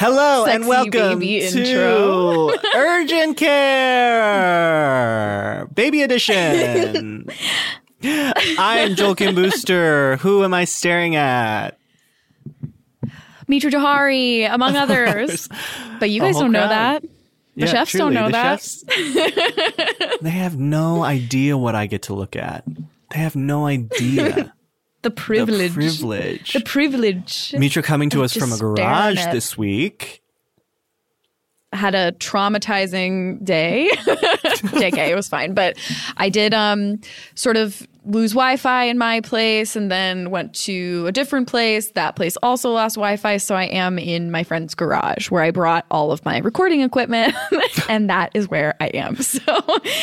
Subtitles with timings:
[0.00, 2.50] Hello and welcome to intro.
[2.74, 4.48] Urgent Care
[5.74, 7.28] Baby Edition.
[8.02, 10.16] I'm Joel Kim Booster.
[10.16, 11.78] Who am I staring at?
[13.46, 15.48] Mitra Jouhari, among others.
[15.98, 17.02] But you guys don't know crowd.
[17.02, 17.04] that.
[17.56, 18.60] The chefs truly, don't know the that.
[18.62, 18.84] chefs-
[20.22, 22.64] they have no idea what I get to look at.
[23.10, 24.52] They have no idea
[25.02, 25.70] The privilege.
[25.72, 26.52] the privilege.
[26.52, 27.54] The privilege.
[27.56, 30.22] Mitra coming to us from a garage this week.
[31.72, 33.88] had a traumatizing day.
[33.94, 35.54] JK, it was fine.
[35.54, 35.78] But
[36.16, 37.00] I did um
[37.34, 41.90] sort of lose Wi-Fi in my place and then went to a different place.
[41.92, 43.36] That place also lost Wi-Fi.
[43.38, 47.34] So I am in my friend's garage where I brought all of my recording equipment
[47.88, 49.16] and that is where I am.
[49.22, 49.40] So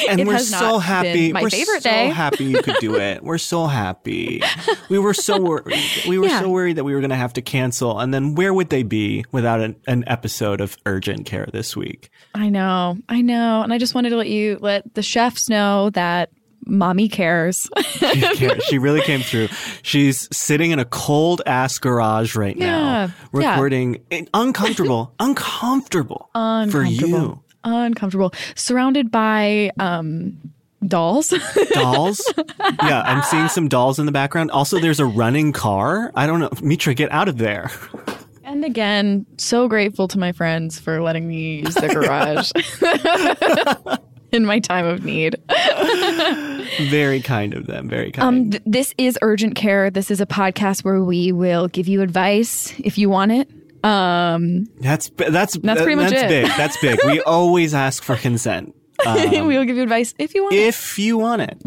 [0.10, 1.34] And it we're so happy.
[1.34, 2.08] my we're favorite so day.
[2.10, 3.24] happy you could do it.
[3.24, 4.42] We're so happy.
[4.90, 5.84] We were so worried.
[6.08, 6.40] We were Yeah.
[6.40, 8.00] so worried that we were going to have to cancel.
[8.00, 12.10] And then where would they be without an, an episode of Urgent Care this week?
[12.34, 12.98] I know.
[13.10, 13.64] I know.
[13.64, 16.30] And I just wanted to let you let the chefs know that
[16.68, 17.70] mommy cares.
[17.80, 19.48] She, ca- she really came through.
[19.82, 26.40] She's sitting in a cold ass garage right Yeah, now, recording in- uncomfortable, uncomfortable, for
[26.40, 26.90] Uncomfortable.
[27.10, 27.44] you.
[27.64, 28.34] Uncomfortable.
[28.56, 30.38] Surrounded by um
[30.86, 31.34] dolls.
[31.74, 32.22] Dolls.
[32.84, 34.52] yeah, I'm seeing some dolls in the background.
[34.52, 36.12] Also, there's a running car.
[36.16, 36.50] I don't know.
[36.62, 37.72] Mitra, get out of there.
[38.44, 42.52] And again, so grateful to my friends for letting me use the garage
[44.38, 45.36] in my time of need.
[46.90, 47.90] Very kind of them.
[47.90, 48.28] Very kind.
[48.46, 49.90] Um, th- this is Urgent Care.
[49.90, 53.50] This is a podcast where we will give you advice if you want it.
[53.84, 56.30] Um, That's that's That's pretty much that's it.
[56.30, 56.48] big.
[56.58, 57.00] That's big.
[57.06, 60.60] We always ask for consent we will give you advice if you want it.
[60.60, 61.62] if you want it,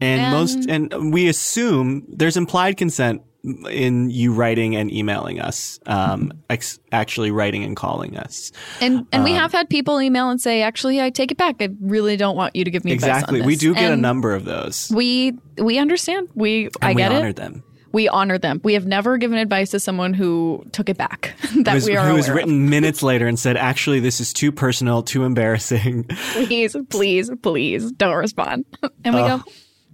[0.00, 3.22] and, And- most and we assume there's implied consent
[3.70, 8.52] in you writing and emailing us, um, ex- actually writing and calling us.
[8.80, 11.56] And and Um, we have had people email and say, actually, I take it back.
[11.60, 13.42] I really don't want you to give me Exactly.
[13.42, 14.90] We do get a number of those.
[14.94, 16.28] We we understand.
[16.34, 17.36] We I and we get honor it.
[17.36, 17.62] them.
[17.90, 18.60] We honor them.
[18.64, 21.34] We have never given advice to someone who took it back.
[21.62, 22.46] that Was, we are who was aware of.
[22.48, 27.90] written minutes later and said, "Actually, this is too personal, too embarrassing." please, please, please
[27.92, 28.66] don't respond.
[29.04, 29.42] And we go,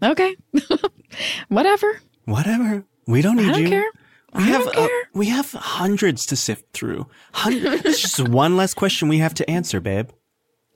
[0.02, 0.34] okay,
[1.48, 2.00] whatever.
[2.24, 2.84] Whatever.
[3.06, 3.68] We don't need I don't you.
[3.68, 3.90] care.
[4.34, 5.02] We I have don't uh, care.
[5.12, 7.06] we have hundreds to sift through.
[7.46, 10.10] It's just one less question we have to answer, babe.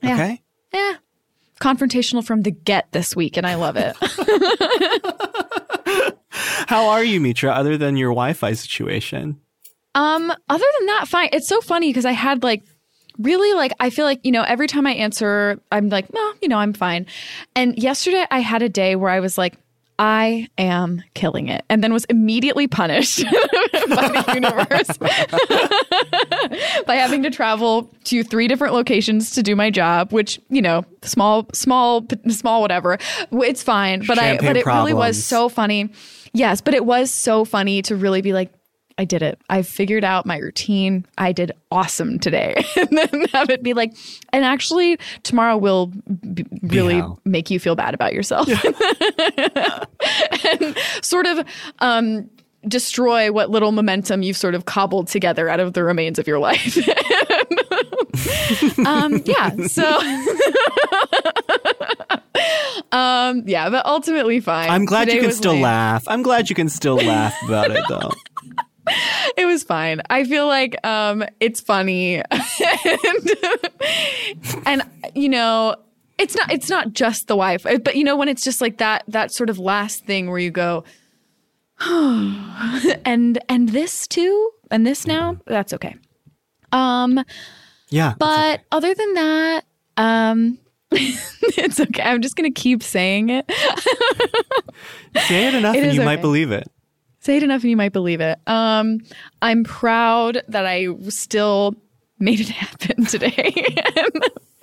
[0.01, 0.13] Yeah.
[0.13, 0.41] Okay.
[0.73, 0.93] Yeah.
[1.59, 3.97] Confrontational from the get this week, and I love it.
[6.69, 7.51] How are you, Mitra?
[7.51, 9.39] Other than your Wi-Fi situation,
[9.95, 11.29] um, other than that, fine.
[11.33, 12.63] It's so funny because I had like
[13.17, 16.47] really like I feel like, you know, every time I answer, I'm like, well, you
[16.47, 17.05] know, I'm fine.
[17.55, 19.57] And yesterday I had a day where I was like,
[19.99, 21.65] I am killing it.
[21.69, 24.97] And then was immediately punished by the universe
[26.87, 30.85] by having to travel to three different locations to do my job, which, you know,
[31.03, 32.97] small, small, small, whatever.
[33.31, 34.05] It's fine.
[34.07, 35.91] But I, but it really was so funny.
[36.31, 36.61] Yes.
[36.61, 38.53] But it was so funny to really be like,
[38.99, 39.39] I did it.
[39.49, 41.05] I figured out my routine.
[41.17, 42.61] I did awesome today.
[42.75, 43.93] and then have it be like,
[44.33, 45.93] and actually, tomorrow will
[46.33, 47.17] b- really hell.
[47.23, 48.49] make you feel bad about yourself.
[50.45, 51.45] and sort of
[51.79, 52.29] um,
[52.67, 56.39] destroy what little momentum you've sort of cobbled together out of the remains of your
[56.39, 56.77] life.
[58.85, 59.55] um, yeah.
[59.67, 59.97] So.
[62.91, 65.61] um yeah but ultimately fine I'm glad Today you can still lame.
[65.61, 66.03] laugh.
[66.07, 68.11] I'm glad you can still laugh about it, though.
[69.37, 70.01] It was fine.
[70.09, 72.21] I feel like um it's funny.
[72.21, 73.31] and,
[74.65, 74.83] and
[75.15, 75.75] you know,
[76.17, 79.03] it's not it's not just the wife, but you know when it's just like that
[79.07, 80.83] that sort of last thing where you go
[81.81, 85.95] and and this too and this now, that's okay.
[86.71, 87.23] Um
[87.89, 88.13] Yeah.
[88.19, 89.65] but other than that,
[89.97, 90.57] um
[90.91, 92.01] it's okay.
[92.01, 93.45] I'm just going to keep saying it.
[95.27, 96.67] say it enough it and you might believe it.
[97.29, 98.39] Say it enough and you might believe it.
[98.47, 99.01] Um,
[99.39, 101.75] I'm proud that I still
[102.17, 103.53] made it happen today.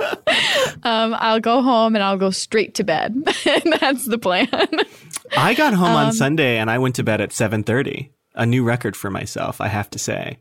[0.83, 3.13] um, I'll go home and I'll go straight to bed.
[3.47, 4.49] and that's the plan.
[5.39, 8.11] I got home Um, on Sunday and I went to bed at 7:30.
[8.35, 10.41] A new record for myself, I have to say.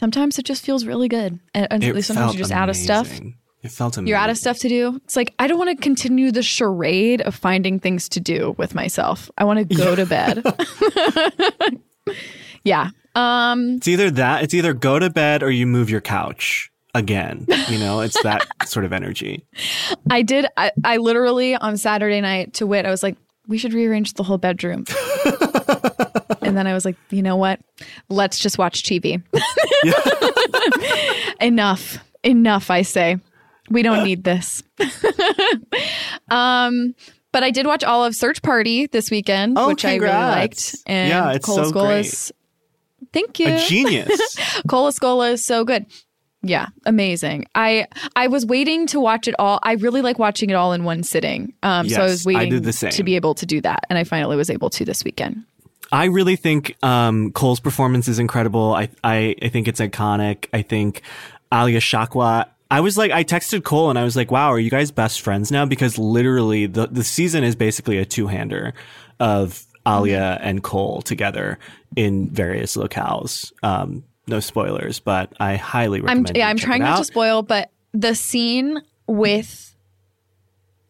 [0.00, 1.38] Sometimes it just feels really good.
[1.54, 3.20] And, and sometimes you're just out of stuff.
[3.66, 4.08] It felt amazing.
[4.08, 5.00] You're out of stuff to do.
[5.04, 8.74] It's like I don't want to continue the charade of finding things to do with
[8.74, 9.28] myself.
[9.36, 10.44] I want to go to bed.
[12.64, 12.90] yeah.
[13.16, 17.46] Um It's either that, it's either go to bed or you move your couch again.
[17.68, 19.44] You know, it's that sort of energy.
[20.10, 23.16] I did I, I literally on Saturday night to wit, I was like,
[23.48, 24.84] we should rearrange the whole bedroom.
[26.42, 27.60] and then I was like, you know what?
[28.08, 29.22] Let's just watch TV.
[31.40, 31.98] Enough.
[32.24, 33.18] Enough, I say.
[33.70, 34.62] We don't need this.
[36.28, 36.94] um
[37.32, 40.74] but I did watch all of Search Party this weekend, Oh, which I really liked.
[40.86, 42.06] And Yeah, it's Cola so Scola great.
[42.06, 42.32] is-
[43.12, 43.48] Thank you.
[43.48, 44.36] A genius.
[44.68, 45.84] Cole Escola is so good.
[46.42, 47.46] Yeah, amazing.
[47.54, 49.58] I I was waiting to watch it all.
[49.62, 51.52] I really like watching it all in one sitting.
[51.62, 52.90] Um, so I Yes, was I waiting did the same.
[52.92, 55.44] to be able to do that, and I finally was able to this weekend.
[55.92, 58.74] I really think um, Cole's performance is incredible.
[58.74, 60.46] I, I I think it's iconic.
[60.52, 61.02] I think
[61.52, 62.46] Alia Shawkat.
[62.70, 65.20] I was like, I texted Cole and I was like, "Wow, are you guys best
[65.20, 68.74] friends now?" Because literally, the the season is basically a two hander
[69.20, 71.58] of Alia and Cole together
[71.94, 73.52] in various locales.
[73.62, 76.36] Um, no spoilers, but I highly I'm recommend.
[76.36, 79.74] yeah, you I'm trying not to spoil, but the scene with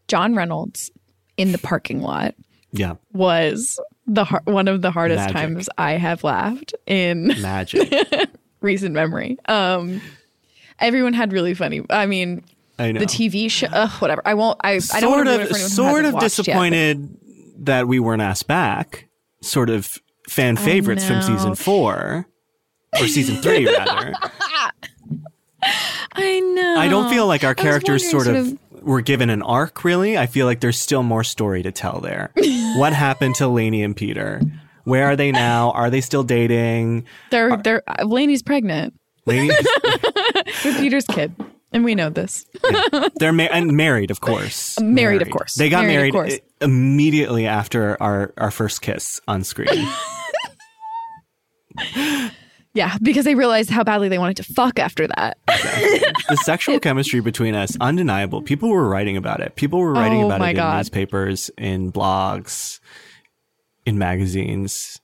[0.09, 0.91] John Reynolds
[1.37, 2.35] in the parking lot
[2.73, 5.35] Yeah, was the har- one of the hardest Magic.
[5.37, 7.93] times I have laughed in magic.
[8.63, 9.37] recent memory.
[9.47, 10.01] Um,
[10.79, 11.83] everyone had really funny.
[11.91, 12.45] I mean,
[12.79, 13.01] I know.
[13.01, 14.23] the TV show, ugh, whatever.
[14.25, 14.59] I won't.
[14.63, 17.17] I, I don't sort want to of for anyone sort of watched yet, disappointed
[17.61, 19.09] that we weren't asked back.
[19.43, 22.27] Sort of fan favorites from season four
[23.01, 24.13] or season three rather.
[26.13, 26.77] I know.
[26.79, 29.85] I don't feel like our characters sort wondering of, were given an arc.
[29.85, 32.33] Really, I feel like there's still more story to tell there.
[32.77, 34.41] what happened to Lainey and Peter?
[34.85, 35.73] Where are they now?
[35.73, 37.07] Are they still dating?
[37.31, 38.95] They're they're uh, Lainey's pregnant
[39.27, 39.51] Lainey,
[40.67, 41.35] with Peter's kid,
[41.73, 42.47] and we know this.
[43.17, 44.79] they're ma- and married, of course.
[44.79, 45.55] Uh, married, of course.
[45.55, 46.35] They got Married, of married, course.
[46.35, 49.69] Uh, immediately after our our first kiss on screen.
[52.75, 55.39] Yeah, because they realized how badly they wanted to fuck after that.
[55.47, 60.31] the sexual chemistry between us undeniable people were writing about it people were writing Oh
[60.31, 60.73] about it God.
[60.73, 62.81] in newspapers in blogs
[63.87, 65.01] in magazines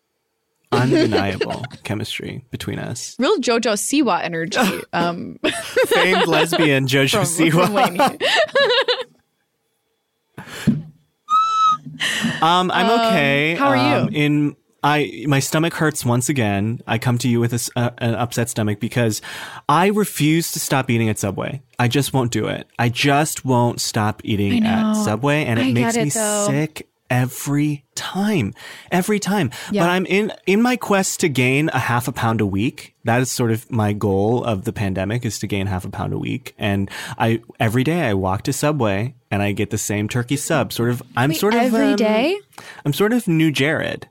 [0.72, 4.58] undeniable chemistry between us Real JoJo Siwa energy.
[4.92, 5.38] Um,
[5.86, 7.66] famed lesbian jojo siwa
[12.42, 14.06] um i'm okay how are you?
[14.06, 16.80] Um, in I my stomach hurts once again.
[16.88, 19.22] I come to you with a uh, an upset stomach because
[19.68, 21.62] I refuse to stop eating at Subway.
[21.78, 22.66] I just won't do it.
[22.80, 24.94] I just won't stop eating at.
[24.94, 26.46] Subway, and it makes get me though.
[26.48, 28.54] sick every time.
[28.90, 29.50] Every time.
[29.70, 29.82] Yeah.
[29.82, 32.96] But I'm in in my quest to gain a half a pound a week.
[33.04, 36.14] That is sort of my goal of the pandemic is to gain half a pound
[36.14, 36.54] a week.
[36.58, 40.72] And I every day I walk to Subway and I get the same turkey sub.
[40.72, 42.38] Sort of I'm sort of Every um, day?
[42.84, 44.08] I'm sort of new Jared.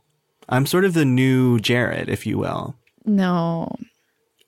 [0.47, 2.75] I'm sort of the new Jared, if you will.
[3.03, 3.75] No.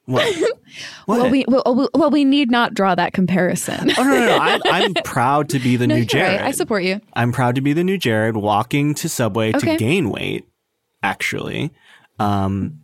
[0.05, 0.35] What?
[1.05, 1.19] what?
[1.21, 3.91] Well, we well, well, well, we need not draw that comparison.
[3.97, 4.37] oh no, no, no!
[4.39, 6.41] I'm, I'm proud to be the No, new Jared.
[6.41, 6.47] right.
[6.47, 6.99] I support you.
[7.13, 9.59] I'm proud to be the new Jared, walking to Subway Okay.
[9.73, 10.45] to gain weight.
[11.01, 11.71] Actually,
[12.19, 12.79] um,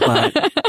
[0.00, 0.64] but it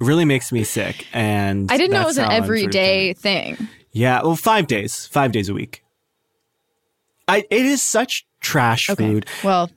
[0.00, 1.06] really makes me sick.
[1.14, 3.68] And I didn't know it was an how sort of everyday thing.
[3.92, 5.82] Yeah, well, five days, five days a week.
[7.28, 9.02] I it is such trash Okay.
[9.04, 9.26] food.
[9.42, 9.70] Well,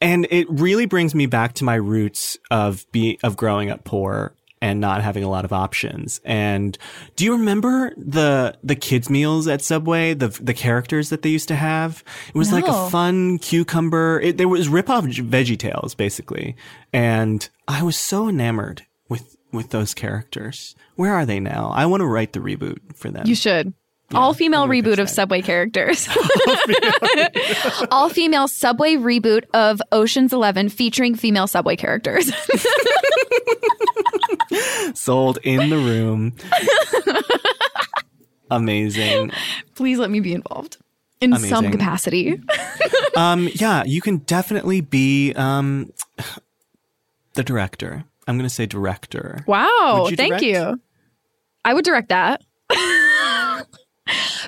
[0.00, 4.34] and it really brings me back to my roots of be of growing up poor
[4.62, 6.20] and not having a lot of options.
[6.24, 6.78] And
[7.16, 10.14] do you remember the the kids meals at Subway?
[10.14, 12.02] The the characters that they used to have.
[12.28, 14.20] It was like a fun cucumber.
[14.20, 16.56] It, there was rip off Veggie Tales basically,
[16.92, 20.76] and I was so enamored with with those characters.
[20.94, 21.72] Where are they now?
[21.74, 23.26] I want to write the reboot for them.
[23.26, 23.74] you should.
[24.14, 26.08] All female reboot of Subway characters.
[27.90, 32.30] All female Subway reboot of Ocean's 11 featuring female Subway characters.
[34.94, 36.34] Sold in the room.
[38.50, 39.32] Amazing.
[39.74, 40.76] Please let me be involved
[41.20, 42.40] in some capacity.
[43.16, 45.92] Um, yeah, you can definitely be um,
[47.34, 48.04] the director.
[48.26, 49.44] I'm going to say director.
[49.46, 50.06] Wow.
[50.10, 50.44] You Thank direct?
[50.44, 50.80] you.
[51.64, 52.42] I would direct that.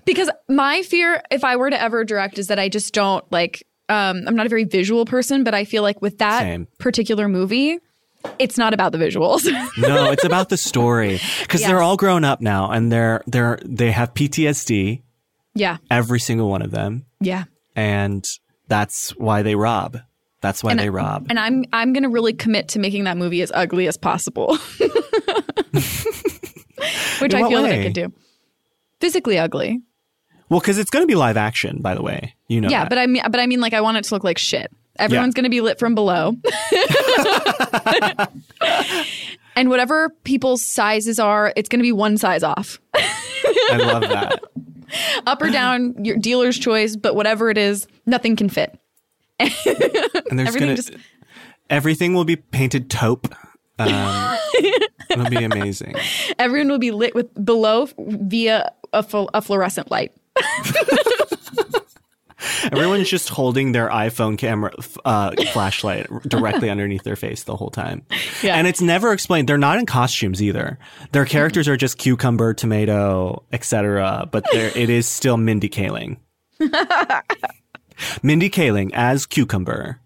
[0.04, 3.66] Because my fear, if I were to ever direct, is that I just don't like,
[3.88, 6.66] um, I'm not a very visual person, but I feel like with that Same.
[6.78, 7.78] particular movie,
[8.38, 9.44] it's not about the visuals.
[9.78, 13.90] No, it's about the story because they're all grown up now and they're they're they
[13.90, 15.02] have PTSD,
[15.54, 15.78] yeah.
[15.90, 17.44] every single one of them, Yeah.
[17.76, 18.24] and
[18.68, 19.98] that's why they rob.
[20.40, 21.26] That's why they rob.
[21.30, 24.56] And I'm I'm gonna really commit to making that movie as ugly as possible.
[27.20, 28.12] which I feel that I could do.
[29.04, 29.82] Physically ugly.
[30.48, 32.34] Well, because it's going to be live action, by the way.
[32.48, 32.70] You know.
[32.70, 32.88] Yeah, that.
[32.88, 34.72] but I mean, but I mean, like, I want it to look like shit.
[34.98, 36.36] Everyone's going to be lit from below,
[39.56, 44.40] and whatever people's sizes are, it's going to be one size off, I love that.
[45.26, 46.96] up or down, your dealer's choice.
[46.96, 48.78] But whatever it is, nothing can fit.
[49.38, 49.66] And there's
[50.30, 50.94] Everything gonna just-
[51.68, 53.34] everything will be painted taupe.
[53.78, 54.38] Um,
[55.14, 55.94] it'll be amazing.
[56.38, 60.12] Everyone will be lit with below via a, fl- a fluorescent light.
[62.64, 64.70] Everyone's just holding their iPhone camera
[65.04, 68.02] uh, flashlight directly underneath their face the whole time.
[68.42, 68.56] Yeah.
[68.56, 69.48] And it's never explained.
[69.48, 70.78] They're not in costumes either.
[71.12, 74.28] Their characters are just cucumber, tomato, etc.
[74.30, 76.18] But it is still Mindy Kaling.
[78.22, 80.00] Mindy Kaling as cucumber.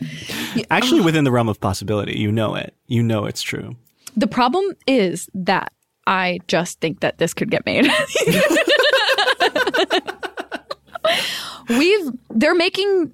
[0.70, 2.74] Actually, um, within the realm of possibility, you know it.
[2.86, 3.76] You know it's true.
[4.16, 5.72] The problem is that
[6.06, 7.86] I just think that this could get made.
[11.68, 13.12] We've they're making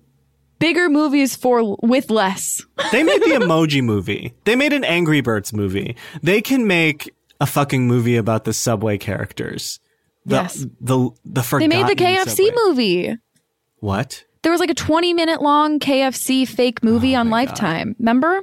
[0.59, 2.65] bigger movies for with less.
[2.93, 4.35] They made the emoji movie.
[4.45, 5.97] They made an Angry Birds movie.
[6.23, 9.81] They can make a fucking movie about the subway characters.
[10.25, 10.67] The, Yes.
[10.81, 12.53] The the They made the KFC Subway.
[12.67, 13.17] movie.
[13.81, 14.25] What?
[14.43, 17.95] There was like a 20 minute long KFC fake movie on Lifetime.
[17.99, 18.43] Remember?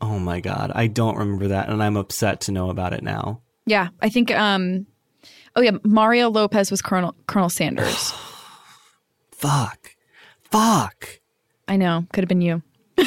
[0.00, 3.42] Oh my god, I don't remember that, and I'm upset to know about it now.
[3.66, 4.86] Yeah, I think um
[5.56, 8.12] Oh yeah, Mario Lopez was Colonel Colonel Sanders.
[9.32, 9.96] Fuck.
[10.42, 11.20] Fuck.
[11.66, 12.62] I know, could have been you.
[12.98, 13.06] and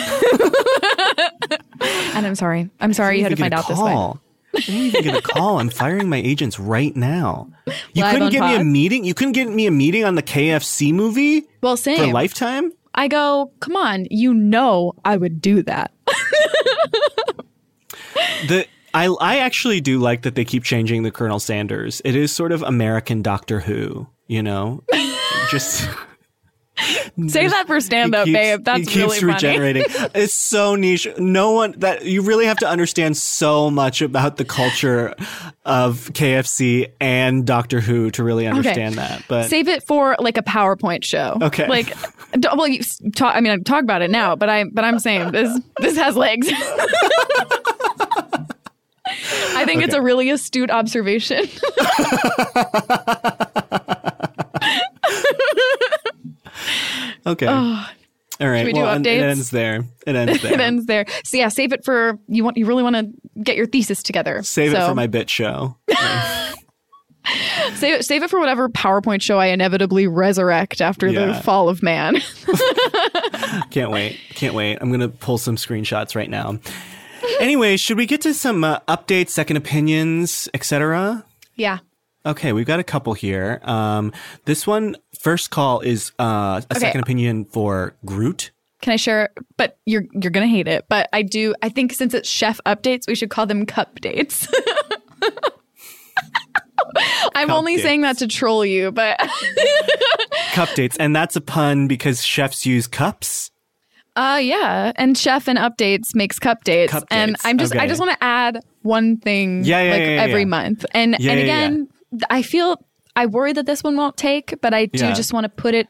[2.25, 2.69] I'm sorry.
[2.79, 4.13] I'm sorry you had to find out a this way.
[4.53, 4.61] Call.
[4.61, 5.59] I didn't even get a call.
[5.59, 7.49] I'm firing my agents right now.
[7.93, 9.03] You Live couldn't get me a meeting.
[9.03, 12.13] You couldn't get me a meeting on the KFC movie Well, same for.
[12.13, 12.71] Lifetime.
[12.95, 15.91] I go, come on, you know I would do that.
[18.47, 22.01] The I I actually do like that they keep changing the Colonel Sanders.
[22.05, 24.83] It is sort of American Doctor Who, you know.
[25.51, 25.87] Just
[27.27, 28.63] Say that for stand up, babe.
[28.63, 29.33] That's keeps really funny.
[29.33, 29.83] regenerating.
[30.15, 31.07] it's so niche.
[31.19, 35.13] No one that you really have to understand so much about the culture
[35.65, 39.23] of KFC and Doctor Who to really understand that.
[39.27, 41.37] But Save it for like a PowerPoint show.
[41.41, 41.67] Okay.
[41.67, 41.95] Like,
[42.55, 42.81] well, you
[43.15, 43.35] talk.
[43.35, 46.15] I mean, I talk about it now, but I, but I'm saying this, this has
[46.15, 46.51] legs.
[49.55, 51.45] I think it's a really astute observation.
[57.25, 58.65] okay, all right.
[58.65, 59.21] we do well, it updates?
[59.21, 59.85] ends there.
[60.07, 60.53] It ends there.
[60.53, 61.05] it ends there.
[61.23, 62.43] So yeah, save it for you.
[62.43, 63.11] Want you really want to
[63.41, 64.41] get your thesis together?
[64.43, 65.75] Save it for my bit show.
[67.75, 68.05] save it.
[68.05, 71.27] Save it for whatever PowerPoint show I inevitably resurrect after Yeah.
[71.27, 72.17] the fall of man.
[73.71, 74.19] Can't wait.
[74.35, 74.77] Can't wait.
[74.81, 76.59] I'm going to pull some screenshots right now.
[77.39, 81.23] Anyway, should we get to some uh, updates, second opinions, etc.?
[81.55, 81.79] yeah.
[82.25, 83.59] Okay, we've got a couple here.
[83.63, 84.13] Um,
[84.45, 86.79] this one, first call is uh, a Okay.
[86.79, 88.51] second opinion for Groot.
[88.81, 89.29] Can I share?
[89.57, 90.85] But you're you're gonna hate it.
[90.89, 91.53] But I do.
[91.61, 94.47] I think since it's chef updates, we should call them cup dates.
[97.35, 99.17] I'm Cup only saying that to troll you, but
[100.53, 103.51] Cup dates, and that's a pun because chefs use cups.
[104.15, 104.91] uh yeah.
[104.95, 106.91] And chef and updates makes cup dates.
[106.91, 110.15] Cup and I'm just I just want to add one thing Yeah, yeah, like yeah,
[110.15, 110.85] yeah, every month.
[110.93, 111.87] And and again,
[112.29, 112.83] I feel
[113.15, 115.13] I worry that this one won't take, but I do Yeah.
[115.13, 115.87] just want to put it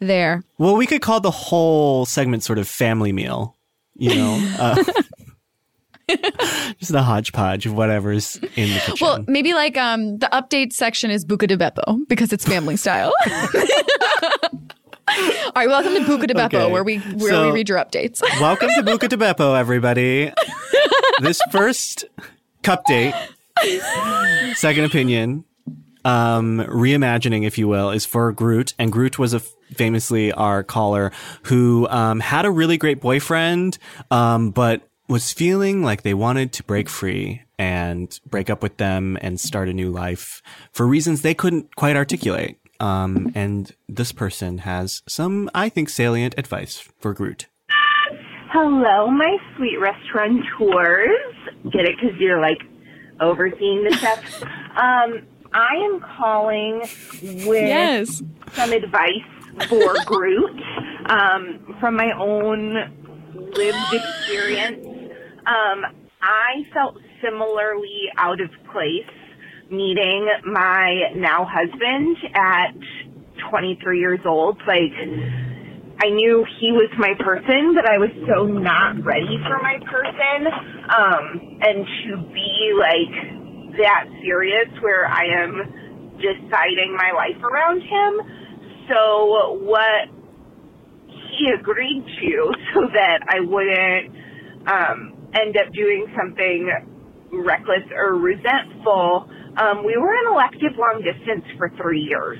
[0.00, 0.42] there.
[0.58, 3.56] Well, we could call the whole segment sort of family meal.
[3.98, 4.84] You know, uh,
[6.78, 8.96] just a hodgepodge of whatever's in the kitchen.
[9.00, 13.12] Well, maybe like um the update section is Buca di Beppo because it's family style.
[15.08, 16.70] All right, welcome to Buca di Beppo, Okay.
[16.72, 18.20] where we where So- we read your updates.
[18.40, 20.32] Welcome to Buca di Beppo, everybody.
[21.22, 22.04] this first
[22.62, 23.14] cup date,
[24.54, 25.44] second opinion,
[26.06, 28.74] um, reimagining, if you will, is for Groot.
[28.78, 31.10] And Groot was a famously our caller
[31.42, 33.76] who um, had a really great boyfriend,
[34.12, 39.18] um, but was feeling like they wanted to break free and break up with them
[39.20, 42.56] and start a new life for reasons they couldn't quite articulate.
[42.78, 47.46] Um, and this person has some, I think, salient advice for Groot.
[48.52, 51.10] Hello, my sweet restaurateurs.
[51.72, 51.96] Get it?
[52.00, 52.62] Because you're like
[53.20, 54.42] overseeing the chefs.
[54.76, 56.80] um, I am calling
[57.46, 58.22] with yes.
[58.52, 59.24] some advice
[59.70, 60.60] for Groot
[61.06, 62.74] um, from my own
[63.54, 64.86] lived experience.
[65.46, 65.82] Um,
[66.20, 69.08] I felt similarly out of place
[69.70, 72.76] meeting my now husband at
[73.50, 74.58] 23 years old.
[74.66, 74.92] Like,
[76.02, 80.52] I knew he was my person, but I was so not ready for my person.
[80.84, 83.35] Um, and to be like
[83.78, 88.12] that serious where I am deciding my life around him.
[88.88, 90.08] So what
[91.08, 96.70] he agreed to so that I wouldn't um, end up doing something
[97.32, 99.28] reckless or resentful.
[99.56, 102.38] Um, we were in elective long distance for three years.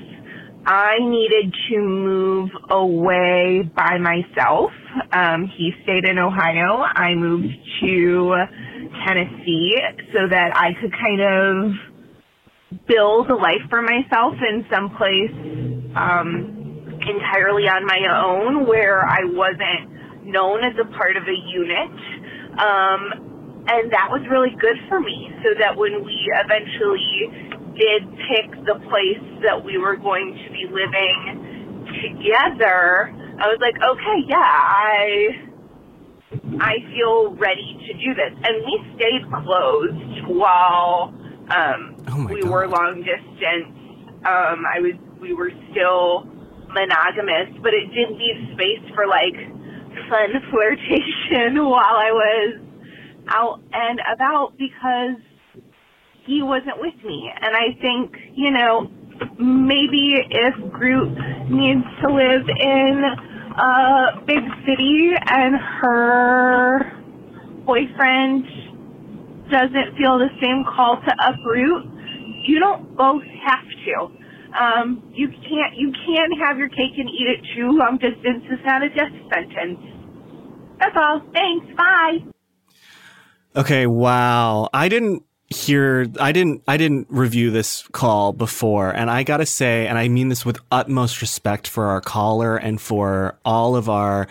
[0.65, 4.71] I needed to move away by myself.
[5.13, 6.83] Um, he stayed in Ohio.
[6.83, 8.35] I moved to
[9.05, 9.75] Tennessee
[10.13, 11.71] so that I could kind of
[12.87, 15.31] build a life for myself in some place
[15.95, 21.91] um, entirely on my own where I wasn't known as a part of a unit.
[22.59, 28.51] Um, and that was really good for me so that when we eventually did pick
[28.65, 34.35] the place that we were going to be living together, I was like, okay, yeah,
[34.39, 35.46] I
[36.59, 38.33] I feel ready to do this.
[38.43, 41.13] And we stayed closed while
[41.49, 42.51] um, Oh we God.
[42.51, 43.71] were long distance.
[44.25, 46.27] Um, I was we were still
[46.67, 49.35] monogamous, but it did leave space for like
[50.09, 52.59] fun flirtation while I was
[53.29, 55.21] out and about because
[56.25, 57.31] he wasn't with me.
[57.41, 58.91] And I think, you know,
[59.39, 61.17] maybe if Groot
[61.49, 63.03] needs to live in
[63.57, 66.91] a big city and her
[67.65, 68.45] boyfriend
[69.49, 71.85] doesn't feel the same call to uproot,
[72.45, 74.11] you don't both have to.
[74.57, 77.69] Um, you can't you can't have your cake and eat it too.
[77.71, 79.79] Long distance is not a death sentence.
[80.79, 81.21] That's all.
[81.33, 81.65] Thanks.
[81.75, 82.19] Bye.
[83.55, 84.69] Okay, wow.
[84.73, 89.45] I didn't hear I didn't I didn't review this call before and I got to
[89.45, 93.87] say and I mean this with utmost respect for our caller and for all of
[93.87, 94.27] our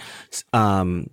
[0.53, 1.09] um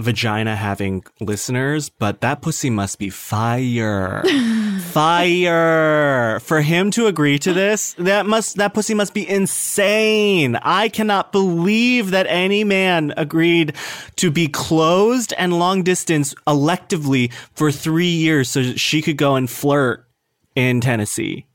[0.00, 4.22] vagina having listeners, but that pussy must be fire.
[4.80, 6.40] fire.
[6.40, 10.56] For him to agree to this, that must that pussy must be insane.
[10.56, 13.74] I cannot believe that any man agreed
[14.16, 19.36] to be closed and long distance electively for 3 years so that she could go
[19.36, 20.06] and flirt
[20.54, 21.46] in Tennessee.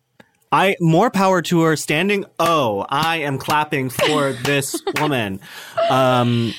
[0.52, 5.40] I more power to her standing oh, I am clapping for this woman.
[5.90, 6.54] Um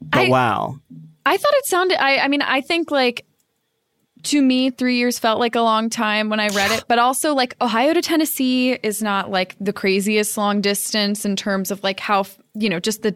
[0.00, 0.80] but I- wow.
[1.26, 2.02] I thought it sounded.
[2.02, 2.18] I.
[2.20, 3.26] I mean, I think like
[4.24, 6.84] to me, three years felt like a long time when I read it.
[6.88, 11.70] But also, like Ohio to Tennessee is not like the craziest long distance in terms
[11.70, 13.14] of like how you know just the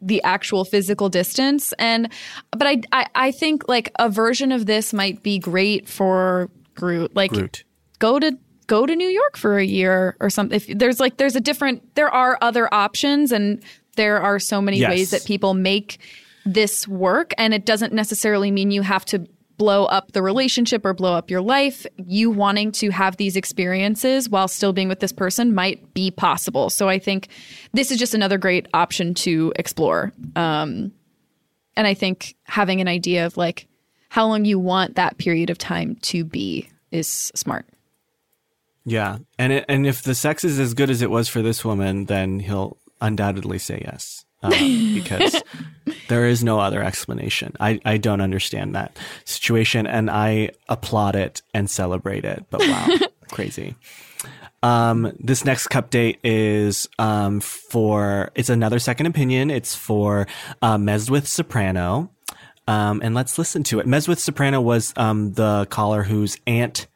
[0.00, 1.72] the actual physical distance.
[1.78, 2.12] And
[2.52, 7.14] but I I, I think like a version of this might be great for Groot.
[7.14, 7.64] Like Groot.
[7.98, 8.36] go to
[8.66, 10.56] go to New York for a year or something.
[10.56, 13.62] If there's like there's a different there are other options and
[13.96, 14.90] there are so many Yes.
[14.90, 15.98] ways that people make
[16.46, 20.94] this work and it doesn't necessarily mean you have to blow up the relationship or
[20.94, 21.86] blow up your life.
[21.96, 26.70] You wanting to have these experiences while still being with this person might be possible.
[26.70, 27.28] So I think
[27.72, 30.12] this is just another great option to explore.
[30.36, 30.92] Um
[31.76, 33.66] and I think having an idea of like
[34.08, 37.66] how long you want that period of time to be is smart.
[38.84, 41.64] Yeah, and it, and if the sex is as good as it was for this
[41.64, 44.50] woman, then he'll undoubtedly say yes um,
[44.94, 45.42] because
[46.08, 47.54] there is no other explanation.
[47.60, 52.44] I I don't understand that situation, and I applaud it and celebrate it.
[52.50, 52.88] But wow,
[53.30, 53.76] crazy.
[54.62, 59.50] Um, this next cup date is um for it's another second opinion.
[59.50, 60.26] It's for
[60.62, 62.10] uh, Meswith Soprano.
[62.66, 63.86] Um, and let's listen to it.
[63.86, 66.86] Meswith Soprano was um, the caller whose aunt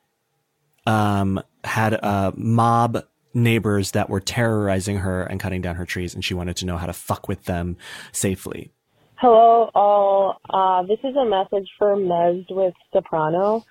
[0.86, 6.24] um, had a mob neighbors that were terrorizing her and cutting down her trees, and
[6.24, 7.76] she wanted to know how to fuck with them
[8.12, 8.72] safely.
[9.20, 10.36] Hello, all.
[10.48, 13.64] Uh, this is a message for Mez with Soprano.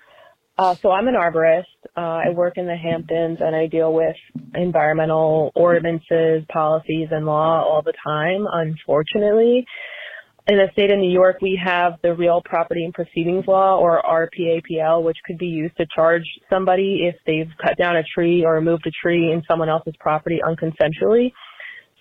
[0.58, 1.62] Uh, so I'm an arborist.
[1.96, 4.14] Uh, I work in the Hamptons and I deal with
[4.54, 9.64] environmental ordinances, policies, and law all the time, unfortunately.
[10.48, 14.02] In the state of New York, we have the Real Property and Proceedings Law, or
[14.02, 18.52] RPAPL, which could be used to charge somebody if they've cut down a tree or
[18.52, 21.32] removed a tree in someone else's property unconsensually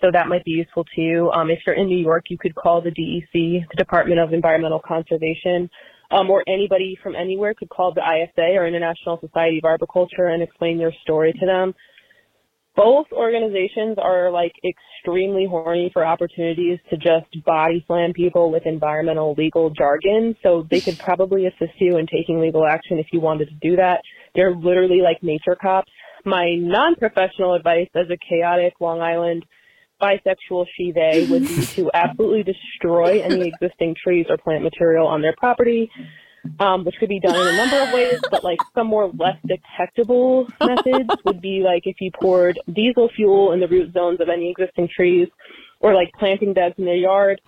[0.01, 1.31] so that might be useful to you.
[1.31, 4.79] Um, if you're in New York, you could call the DEC, the Department of Environmental
[4.79, 5.69] Conservation,
[6.12, 10.41] um, or anybody from anywhere could call the ISA or International Society of Arboriculture and
[10.41, 11.73] explain your story to them.
[12.75, 19.33] Both organizations are like extremely horny for opportunities to just body slam people with environmental
[19.36, 20.36] legal jargon.
[20.43, 23.77] So they could probably assist you in taking legal action if you wanted to do
[23.77, 24.01] that.
[24.36, 25.91] They're literally like nature cops.
[26.23, 29.43] My non-professional advice as a chaotic Long Island
[30.01, 35.21] bisexual she they would be to absolutely destroy any existing trees or plant material on
[35.21, 35.89] their property,
[36.60, 39.38] um, which could be done in a number of ways, but like some more less
[39.45, 44.29] detectable methods would be like if you poured diesel fuel in the root zones of
[44.29, 45.27] any existing trees
[45.79, 47.41] or like planting beds in their yard.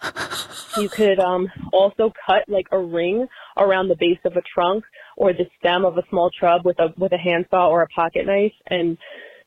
[0.77, 4.83] You could um, also cut like a ring around the base of a trunk
[5.17, 8.25] or the stem of a small shrub with a with a handsaw or a pocket
[8.25, 8.97] knife, and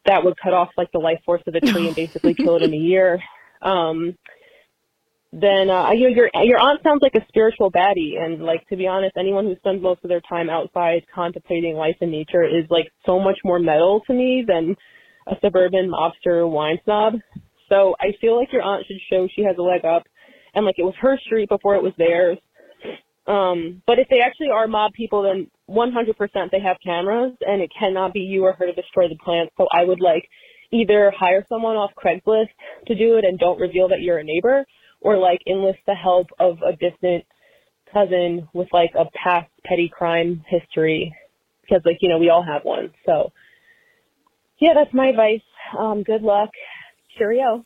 [0.06, 2.62] that would cut off like the life force of the tree and basically kill it
[2.62, 3.20] in a year.
[3.60, 4.16] Um,
[5.32, 8.76] then uh, you know your your aunt sounds like a spiritual baddie, and like to
[8.76, 12.66] be honest, anyone who spends most of their time outside contemplating life in nature is
[12.68, 14.76] like so much more metal to me than
[15.26, 17.14] a suburban mobster wine snob.
[17.70, 20.02] So I feel like your aunt should show she has a leg up,
[20.54, 22.36] and like it was her street before it was theirs.
[23.26, 27.70] Um, but if they actually are mob people, then 100% they have cameras, and it
[27.78, 29.50] cannot be you or her to destroy the plant.
[29.56, 30.28] So I would like
[30.72, 32.50] either hire someone off Craigslist
[32.87, 34.64] to do it and don't reveal that you're a neighbor,
[35.00, 37.24] or like enlist the help of a distant
[37.92, 41.14] cousin with like a past petty crime history,
[41.62, 42.92] because like you know we all have one.
[43.06, 43.32] So
[44.61, 45.42] yeah, that's my advice.
[45.78, 46.50] Um, good luck.
[47.18, 47.64] Cheerio.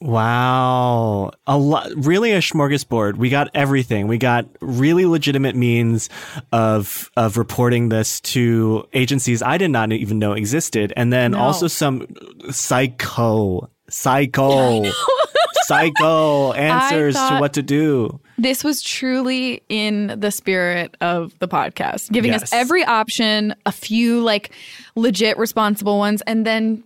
[0.00, 1.30] Wow.
[1.46, 3.16] A lot, really a smorgasbord.
[3.16, 4.08] We got everything.
[4.08, 6.08] We got really legitimate means
[6.52, 10.92] of, of reporting this to agencies I did not even know existed.
[10.96, 11.38] And then No.
[11.38, 12.06] also some
[12.50, 14.84] psycho, psycho,
[15.66, 18.20] psycho answers to what to do.
[18.38, 22.44] This was truly in the spirit of the podcast, giving Yes.
[22.44, 24.50] us every option, a few like
[24.94, 26.84] legit responsible ones, and then,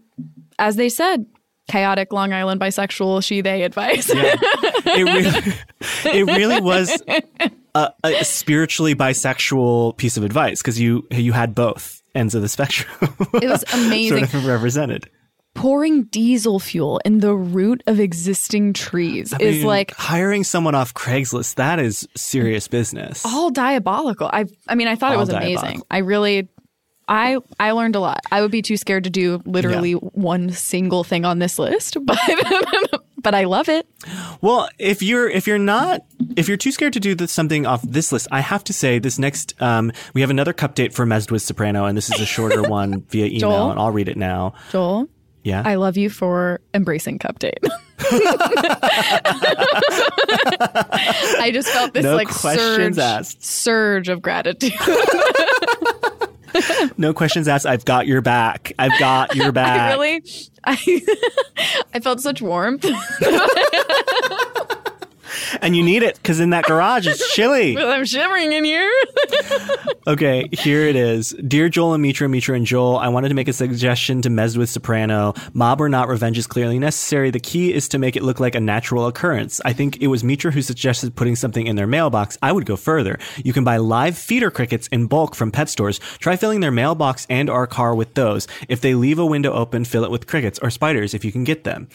[0.61, 1.27] as they said,
[1.71, 4.11] chaotic Long Island bisexual she they advice.
[4.83, 5.55] It really,
[6.19, 7.03] it really was
[7.75, 12.49] a, a spiritually bisexual piece of advice because you, you had both ends of the
[12.49, 12.91] spectrum.
[13.35, 14.27] It was amazing.
[14.27, 15.09] sort of represented.
[15.55, 20.75] Pouring diesel fuel in the root of existing trees I is mean, like hiring someone
[20.75, 21.57] off Craigslist.
[21.57, 23.25] That is serious business.
[23.25, 24.29] all diabolical.
[24.33, 25.83] I I mean, I thought it All was amazing.
[25.91, 26.49] I really
[27.13, 28.21] I I learned a lot.
[28.31, 32.17] I would be too scared to do literally one single thing on this list, but
[33.19, 33.85] but I love it.
[34.41, 36.03] Well, if you're if you're not
[36.37, 39.01] if you're too scared to do this, something off this list, I have to say
[39.01, 42.21] this next um, we have another cup date for Mesd with Soprano, and this is
[42.21, 43.71] a shorter one via email, Joel?
[43.73, 44.55] and I'll read it now.
[44.71, 45.09] Joel,
[45.43, 47.59] Yeah, I love you for embracing cup date.
[50.23, 53.45] I just felt this No like surge, asked.
[53.45, 54.73] surge of gratitude.
[57.01, 57.67] No questions asked.
[57.67, 58.73] I've got your back.
[58.79, 59.81] I've got your back.
[59.81, 60.23] I really,
[60.65, 61.03] I,
[61.95, 62.85] I felt such warmth.
[65.63, 67.77] And you need it because in that garage it's chilly.
[67.77, 68.91] I'm shivering in here.
[70.07, 71.37] Okay, here it is.
[71.47, 74.57] Dear Joel and Mitra, Mitra and Joel, I wanted to make a suggestion to Mez
[74.57, 75.35] with Soprano.
[75.53, 77.31] Mob or not, revenge is clearly necessary.
[77.31, 79.61] The key is to make it look like a natural occurrence.
[79.63, 82.39] I think it was Mitra who suggested putting something in their mailbox.
[82.41, 83.19] I would go further.
[83.45, 86.01] You can buy live feeder crickets in bulk from pet stores.
[86.19, 88.49] Try filling their mailbox and our car with those.
[88.69, 91.45] If they leave a window open, fill it with crickets or spiders if you can
[91.45, 91.89] get them.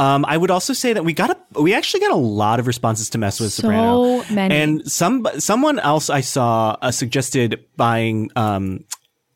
[0.00, 2.66] Um, I would also say that we got a, we actually got a lot of
[2.66, 4.24] responses to mess with So Soprano.
[4.30, 4.54] many.
[4.54, 8.84] And some someone else I saw uh, suggested buying um,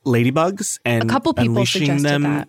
[0.05, 2.49] ladybugs and A couple people unleashing suggested them that.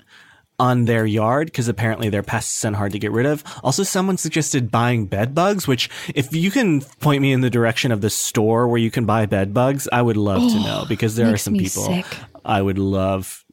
[0.60, 3.44] on their yard because apparently they're pests and hard to get rid of.
[3.64, 7.92] Also, someone suggested buying bed bugs, which if you can point me in the direction
[7.92, 11.16] of the store where you can buy bed bugs, I would love to know because
[11.16, 12.06] there are some me people sick.
[12.46, 13.44] I would love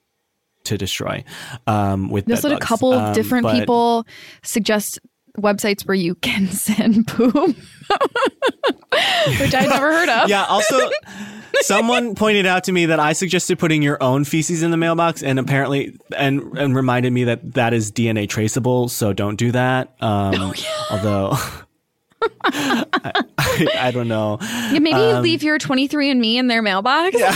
[0.64, 1.22] to destroy
[1.66, 4.06] um, with There's bed a couple Um, different people
[4.42, 4.98] suggest
[5.38, 7.56] websites where you can send poop,
[9.40, 10.28] which I'd never heard of.
[10.28, 10.44] Yeah.
[10.44, 10.90] Also,
[11.62, 15.22] someone pointed out to me that I suggested putting your own feces in the mailbox,
[15.22, 19.94] and apparently, and and reminded me that that is DNA traceable, so don't do that.
[20.00, 20.54] Um, Oh,
[20.90, 21.36] Although.
[22.44, 22.84] I,
[23.38, 24.38] I, I don't know.
[24.40, 27.16] Yeah, maybe Um, leave your 23andMe in their mailbox.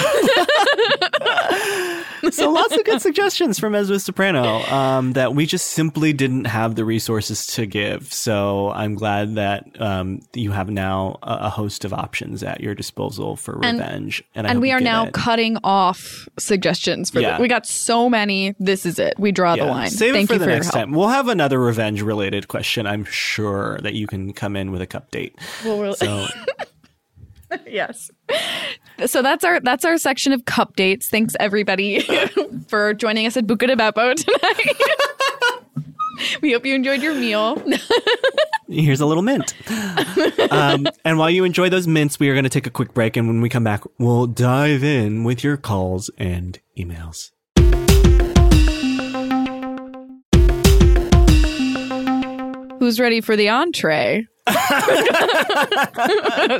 [2.33, 6.75] So lots of good suggestions from Ezra Soprano um, that we just simply didn't have
[6.75, 8.13] the resources to give.
[8.13, 12.75] So I'm glad that um, you have now a, a host of options at your
[12.75, 14.23] disposal for revenge.
[14.35, 15.15] And, I And we are now it.
[15.15, 17.37] cutting off suggestions for Yeah.
[17.37, 18.55] the, we got so many.
[18.59, 19.15] This is it.
[19.19, 19.91] We draw the line.
[19.91, 20.91] Save Thank it for you the for next time.
[20.93, 22.87] We'll have another revenge related question.
[22.87, 25.37] I'm sure that you can come in with a cup date.
[25.65, 26.27] Well, we'll- So
[27.67, 28.11] yes.
[29.07, 31.09] So that's our that's our section of cup dates.
[31.09, 32.01] Thanks everybody
[32.69, 34.77] for joining us at Buca di Beppo tonight.
[36.43, 37.63] we hope you enjoyed your meal.
[38.69, 39.55] here's a little mint.
[40.51, 43.17] um, and while you enjoy those mints, we are going to take a quick break.
[43.17, 47.31] And when we come back, we'll dive in with your calls and emails.
[52.79, 54.27] Who's ready for the entree?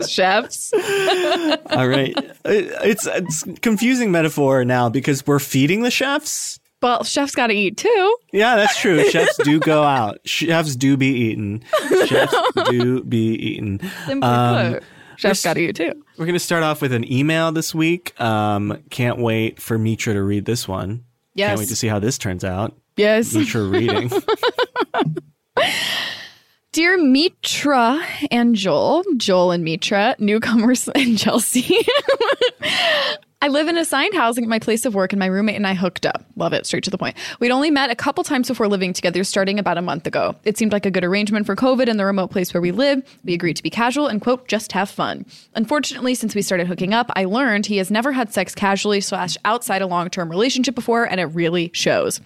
[0.09, 0.73] Chefs.
[0.75, 2.15] All right.
[2.45, 6.59] It- It's it's confusing metaphor now because we're feeding the chefs.
[6.81, 8.17] Well, chefs got to eat too.
[8.33, 9.09] Yeah, that's true.
[9.11, 10.19] Chefs do go out.
[10.25, 11.65] Chefs do be eaten.
[12.07, 12.35] Chefs
[12.71, 13.81] do be eaten.
[14.07, 14.83] Simply Um, put,
[15.17, 15.93] chefs got to eat too.
[16.19, 18.19] We're going to start off with an email this week.
[18.21, 21.05] Um, can't wait for Mitra to read this one.
[21.35, 21.49] Yes.
[21.49, 22.77] Can't wait to see how this turns out.
[22.97, 23.35] Yes.
[23.35, 24.11] Mitra reading.
[26.79, 31.77] Dear Mitra and Joel, Joel and Mitra, newcomers in Chelsea.
[33.43, 35.75] I live in assigned housing at my place of work, and my roommate and I
[35.75, 36.25] hooked up.
[36.37, 37.17] Love it, straight to the point.
[37.41, 40.37] We'd only met a couple times before living together, starting about a month ago.
[40.45, 43.03] It seemed like a good arrangement for COVID and the remote place where we live.
[43.25, 45.27] We agreed to be casual and, quote, just have fun.
[45.57, 49.37] Unfortunately, since we started hooking up, I learned he has never had sex casually slash
[49.45, 52.21] outside a long term relationship before, and it really shows.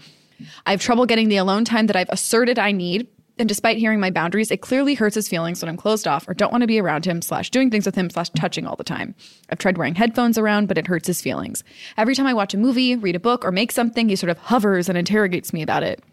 [0.66, 3.08] I have trouble getting the alone time that I've asserted I need.
[3.42, 6.32] And despite hearing my boundaries, it clearly hurts his feelings when I'm closed off or
[6.32, 8.84] don't want to be around him, slash doing things with him, slash touching all the
[8.84, 9.16] time.
[9.50, 11.64] I've tried wearing headphones around, but it hurts his feelings.
[11.96, 14.38] Every time I watch a movie, read a book, or make something, he sort of
[14.38, 16.04] hovers and interrogates me about it.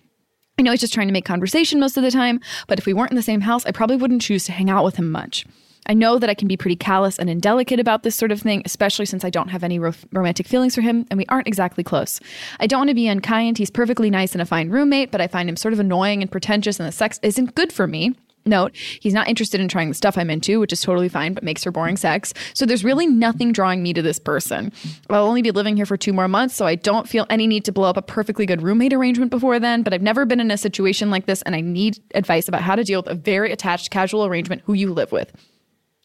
[0.58, 2.96] I know he's just trying to make conversation most of the time, but if we
[2.96, 5.46] weren't in the same house, I probably wouldn't choose to hang out with him much.
[5.86, 8.62] I know that I can be pretty callous and indelicate about this sort of thing,
[8.65, 11.84] especially since I don't have any ro- romantic feelings for him and we aren't exactly
[11.84, 12.20] close.
[12.60, 13.58] I don't want to be unkind.
[13.58, 16.32] He's perfectly nice and a fine roommate, but I find him sort of annoying and
[16.32, 18.15] pretentious, and the sex isn't good for me.
[18.46, 21.44] Note, he's not interested in trying the stuff I'm into, which is totally fine, but
[21.44, 22.34] makes for boring sex.
[22.54, 24.72] So there's really nothing drawing me to this person.
[25.10, 27.65] I'll only be living here for two more months, so I don't feel any need
[27.65, 30.52] to blow up a perfectly good roommate arrangement before then, but I've never been in
[30.52, 33.52] a situation like this, and I need advice about how to deal with a very
[33.52, 35.32] attached casual arrangement who you live with.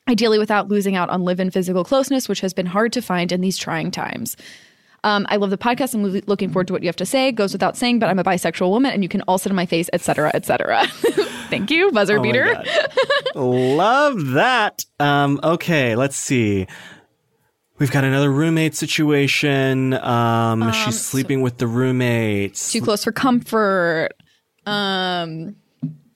[0.08, 3.32] Ideally, without losing out on live in physical closeness, which has been hard to find
[3.32, 4.36] in these trying times.
[5.02, 5.94] Um, I love the podcast.
[5.94, 7.30] I'm lo- looking forward to what you have to say.
[7.30, 9.66] Goes without saying, but I'm a bisexual woman, and you can all sit in my
[9.66, 10.86] face, etc., etc.
[11.50, 12.62] Thank you, buzzer Oh beater.
[13.34, 14.84] Love that.
[14.98, 16.66] Um, okay, let's see.
[17.78, 19.94] We've got another roommate situation.
[19.94, 22.54] Um, she's sleeping with the roommate.
[22.54, 24.10] Too close for comfort.
[24.64, 25.56] Um,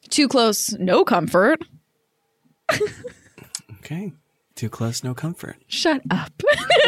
[0.09, 1.63] too close, no comfort.
[3.91, 4.13] Okay.
[4.55, 5.57] Too close, no comfort.
[5.69, 6.33] Shut up.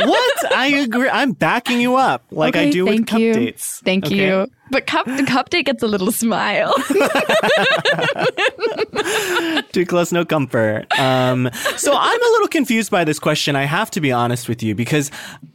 [0.05, 0.53] what?
[0.53, 1.09] I agree.
[1.09, 3.33] I'm backing you up like I Okay, do with thank cup you.
[3.33, 3.81] dates.
[3.85, 4.27] Thank Okay?
[4.27, 4.49] you.
[4.73, 6.75] But cup the cup date gets a little smile.
[9.73, 10.87] Too close, no comfort.
[10.99, 13.55] Um, so I'm a little confused by this question.
[13.57, 15.11] I have to be honest with you because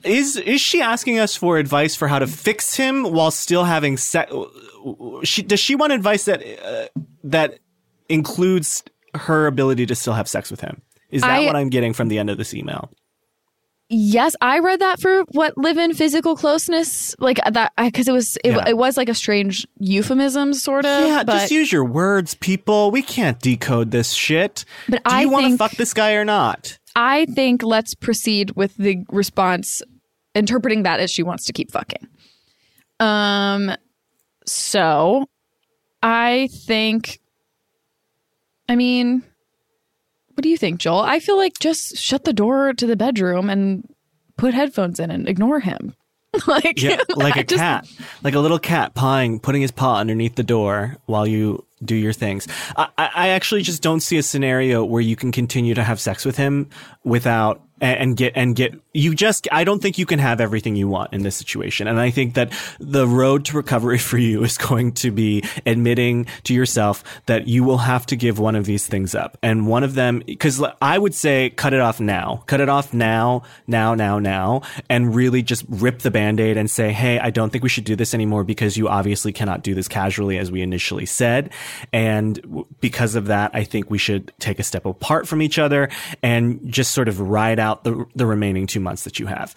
[0.06, 3.98] is is she asking us for advice for how to fix him while still having
[3.98, 4.32] sex?
[5.24, 6.88] She does she want advice that uh,
[7.26, 7.60] that
[8.08, 8.84] includes
[9.16, 10.82] her ability to still have sex with him?
[11.16, 12.92] Is that I- what I'm getting from the end of this email?
[13.88, 18.36] Yes, I read that for what live in physical closeness, like that, because it was
[18.44, 18.68] it, Yeah.
[18.68, 21.08] it was like a strange euphemism, sort of.
[21.08, 22.90] Yeah, but just use your words, people.
[22.90, 24.66] We can't decode this shit.
[24.90, 26.80] But Do I you want to fuck this guy or not?
[26.96, 29.84] I think let's proceed with the response,
[30.34, 32.08] interpreting that as she wants to keep fucking.
[33.00, 33.72] Um,
[34.48, 35.28] so
[36.02, 37.20] I think,
[38.68, 39.22] I mean,
[40.36, 41.00] what do you think, Joel?
[41.02, 43.88] I feel like just shut the door to the bedroom and
[44.38, 45.96] put headphones in and ignore him.
[46.48, 47.88] like, Yeah, like I a just- cat,
[48.24, 52.14] like a little cat pawing, putting his paw underneath the door while you do your
[52.14, 52.48] things.
[52.78, 56.00] I, I I actually just don't see a scenario where you can continue to have
[56.00, 56.70] sex with him
[57.06, 58.74] without and, get and get.
[58.94, 62.00] You just, I don't think you can have everything you want in this situation, and
[62.00, 66.54] I think that the road to recovery for you is going to be admitting to
[66.54, 69.96] yourself that you will have to give one of these things up, and one of
[69.96, 74.20] them, because I would say, cut it off now, cut it off now, now, now,
[74.20, 77.84] now, and really just rip the band-aid and say, hey, I don't think we should
[77.84, 81.52] do this anymore because you obviously cannot do this casually as we initially said.
[81.92, 85.90] And because of that, I think we should take a step apart from each other
[86.24, 89.54] and just sort of ride out the, the remaining two months that you have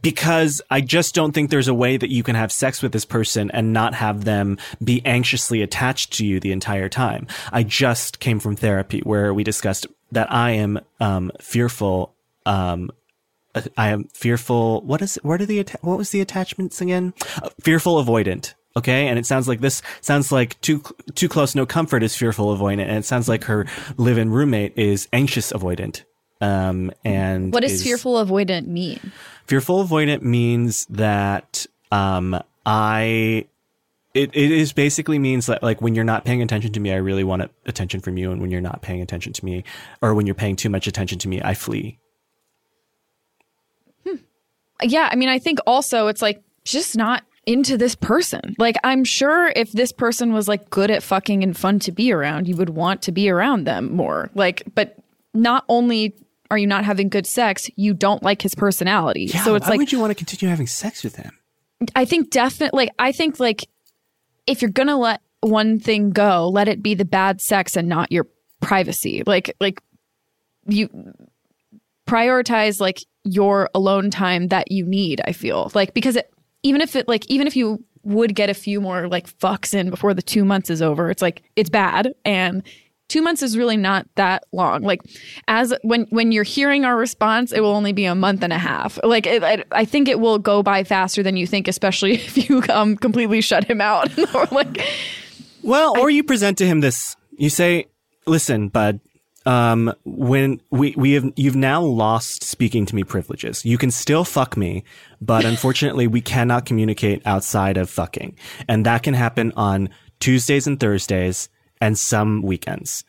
[0.00, 3.04] because I just don't think there's a way that you can have sex with this
[3.04, 7.26] person and not have them be anxiously attached to you the entire time.
[7.50, 12.14] I just came from therapy where we discussed that I am um, fearful.
[12.46, 12.90] Um,
[13.76, 14.80] I am fearful.
[14.82, 15.18] What is?
[15.22, 15.66] What are the?
[15.82, 17.12] What was the attachments again?
[17.60, 18.54] Fearful avoidant.
[18.76, 20.82] Okay, and it sounds like this sounds like too
[21.14, 23.66] too close, no comfort is fearful avoidant, and it sounds like her
[23.98, 26.04] live-in roommate is anxious avoidant.
[26.40, 29.12] Um, and What does is- fearful avoidant mean?
[29.46, 33.46] Fearful avoidant means that um I
[34.14, 36.96] it, it is basically means that like when you're not paying attention to me, I
[36.96, 39.64] really want attention from you, and when you're not paying attention to me,
[40.00, 41.98] or when you're paying too much attention to me, I flee.
[44.06, 44.16] Hmm.
[44.82, 48.54] Yeah, I mean, I think also it's like just not into this person.
[48.58, 52.12] Like I'm sure if this person was like good at fucking and fun to be
[52.12, 54.30] around, you would want to be around them more.
[54.34, 54.96] Like but
[55.34, 56.14] not only
[56.50, 59.24] are you not having good sex, you don't like his personality.
[59.24, 61.32] Yeah, so it's like why like would you want to continue having sex with him?
[61.96, 63.66] I think definitely like I think like
[64.46, 68.12] if you're gonna let one thing go, let it be the bad sex and not
[68.12, 68.28] your
[68.60, 69.22] privacy.
[69.26, 69.82] Like like
[70.66, 70.88] you
[72.06, 75.70] prioritize like your alone time that you need, I feel.
[75.74, 79.08] Like because it, even if it like even if you would get a few more
[79.08, 82.62] like fucks in before the 2 months is over, it's like it's bad and
[83.12, 84.80] two months is really not that long.
[84.82, 85.02] Like
[85.46, 88.58] as when when you're hearing our response, it will only be a month and a
[88.58, 88.98] half.
[89.04, 92.48] Like it, I, I think it will go by faster than you think, especially if
[92.48, 94.82] you um completely shut him out or like.
[95.62, 97.14] Well, or you present to him this.
[97.36, 97.86] You say,
[98.26, 98.98] "Listen, bud,
[99.46, 103.64] um, when we we have you've now lost speaking to me privileges.
[103.64, 104.84] You can still fuck me,
[105.20, 108.36] but unfortunately, we cannot communicate outside of fucking,
[108.68, 109.88] and that can happen on
[110.20, 111.48] Tuesdays and Thursdays
[111.80, 113.04] and some weekends,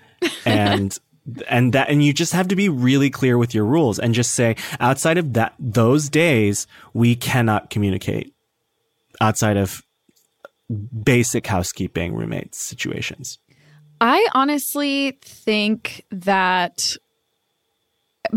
[0.46, 0.98] and."
[1.48, 4.32] And that, and you just have to be really clear with your rules and just
[4.32, 8.34] say, outside of that, those days, we cannot communicate
[9.22, 9.84] outside of
[11.04, 13.40] basic housekeeping roommate situations.
[14.04, 16.98] I honestly think that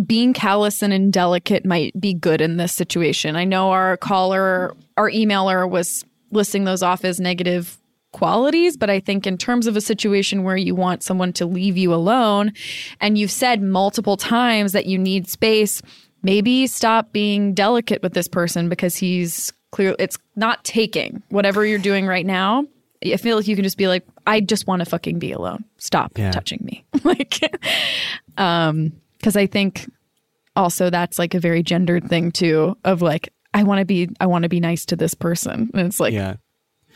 [0.07, 3.35] being callous and indelicate might be good in this situation.
[3.35, 7.79] I know our caller, our emailer was listing those off as negative
[8.12, 11.76] qualities, but I think in terms of a situation where you want someone to leave
[11.76, 12.52] you alone
[13.00, 15.83] and you've said multiple times that you need space,
[16.22, 21.81] maybe stop being delicate with this person because he's clear it's not taking whatever you're
[21.81, 22.64] doing right now.
[23.05, 25.65] I feel like you can just be like, I just want to fucking be alone.
[25.79, 26.31] Stop Yeah.
[26.33, 26.85] touching me.
[27.05, 27.41] like
[28.37, 29.91] um because I think
[30.55, 34.27] also that's like a very gendered thing too of like I want to be I
[34.27, 35.71] want to be nice to this person.
[35.75, 36.37] And it's like Yeah.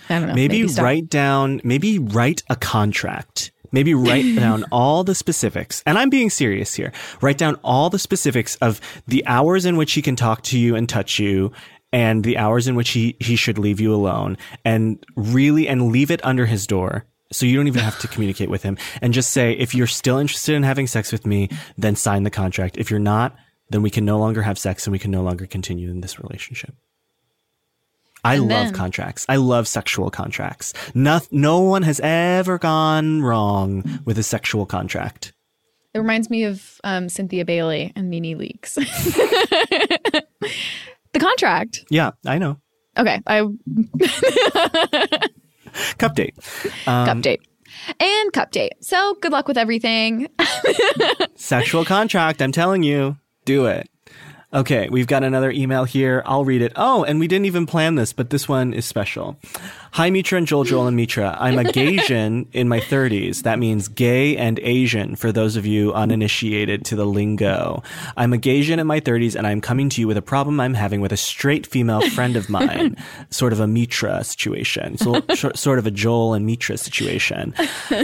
[0.09, 0.35] I don't know.
[0.35, 0.85] maybe, stop.
[0.85, 6.31] write down maybe write a contract maybe write down all the specifics and i'm being
[6.31, 6.91] serious here
[7.21, 10.75] write down all the specifics of the hours in which he can talk to you
[10.75, 11.53] and touch you
[11.93, 16.11] and the hours in which he, he should leave you alone and really and leave
[16.11, 19.31] it under his door so you don't even have to communicate with him and just
[19.31, 22.91] say if you're still interested in having sex with me then sign the contract if
[22.91, 23.35] you're not
[23.71, 26.19] then we can no longer have sex and we can no longer continue in this
[26.19, 26.75] relationship
[28.23, 29.25] I And love then- contracts.
[29.31, 30.75] I love sexual contracts.
[30.95, 35.33] No, no one has ever gone wrong with a sexual contract.
[35.95, 38.75] It reminds me of um, Cynthia Bailey and NeNe Leakes.
[41.15, 41.87] the contract.
[41.89, 42.59] Yeah, I know.
[42.99, 43.41] Okay, I
[45.99, 46.35] Cup date.
[46.87, 47.41] Um, cup date.
[47.99, 48.73] And cup date.
[48.81, 50.29] So good luck with everything.
[51.35, 52.41] Sexual contract.
[52.43, 53.90] I'm telling you, do it.
[54.53, 56.25] Okay, we've got another email here.
[56.27, 56.73] I'll read it.
[56.75, 59.39] Oh, and we didn't even plan this, but this one is special.
[59.93, 61.37] Hi, Mitra and Joel, Joel and Mitra.
[61.39, 63.43] I'm a Gaysian in my 30s.
[63.43, 67.85] That means gay and Asian for those of you uninitiated to the lingo.
[68.17, 70.75] I'm a Gaysian in my 30s and I'm coming to you with a problem I'm
[70.75, 72.97] having with a straight female friend of mine.
[73.31, 74.97] sort of a Mitra situation.
[74.99, 75.23] So,
[75.55, 77.55] sort of a Joel and Mitra situation.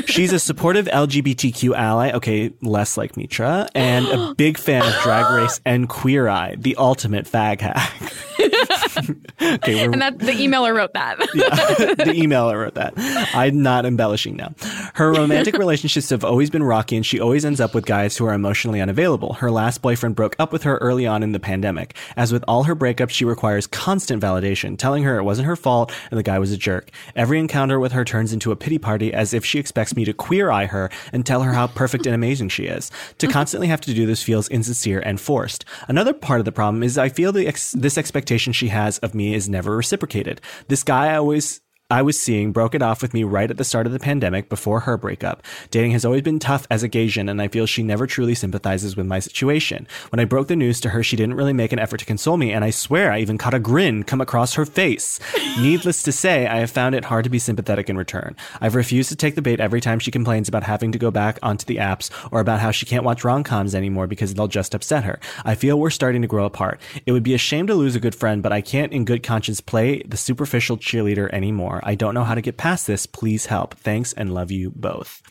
[0.07, 2.13] She's a supportive LGBTQ ally.
[2.13, 3.69] Okay, less like Mitra.
[3.75, 8.13] And a big fan of Drag Race and Queer Eye, the ultimate fag hack.
[9.43, 11.19] okay, And that the emailer wrote that.
[11.19, 12.95] the emailer wrote that.
[13.35, 14.55] I'm not embellishing now.
[14.95, 18.27] Her romantic relationships have always been rocky, and she always ends up with guys who
[18.27, 19.35] are emotionally unavailable.
[19.35, 21.97] Her last boyfriend broke up with her early on in the pandemic.
[22.17, 25.93] As with all her breakups, she requires constant validation, telling her it wasn't her fault
[26.11, 26.91] and the guy was a jerk.
[27.15, 30.13] Every encounter with her turns into a pity party as if she expects me to
[30.13, 32.91] queer eye her and tell her how perfect and amazing she is.
[33.19, 35.65] To constantly have to do this feels insincere and forced.
[35.89, 39.15] Another part of the problem is I feel the ex- this expectation she has of
[39.15, 40.41] me is never reciprocated.
[40.67, 43.65] This guy I always I was seeing broke it off with me right at the
[43.65, 45.45] start of the pandemic before her breakup.
[45.71, 48.97] Dating has always been tough as a Gaysian, and I feel she never truly sympathizes
[48.97, 49.87] with my situation.
[50.11, 52.39] When I broke the news to her, she didn't really make an effort to console
[52.39, 55.21] me, and I swear I even caught a grin come across her face.
[55.61, 58.35] Needless to say, I have found it hard to be sympathetic in return.
[58.61, 61.39] I've refused to take the bait every time she complains about having to go back
[61.41, 65.05] onto the apps or about how she can't watch rom-coms anymore because they'll just upset
[65.05, 65.21] her.
[65.45, 66.81] I feel we're starting to grow apart.
[67.07, 69.23] It would be a shame to lose a good friend, but I can't in good
[69.23, 71.76] conscience play the superficial cheerleader anymore.
[71.83, 73.07] I don't know how to get past this.
[73.07, 73.75] Please help.
[73.75, 75.23] Thanks and love you both.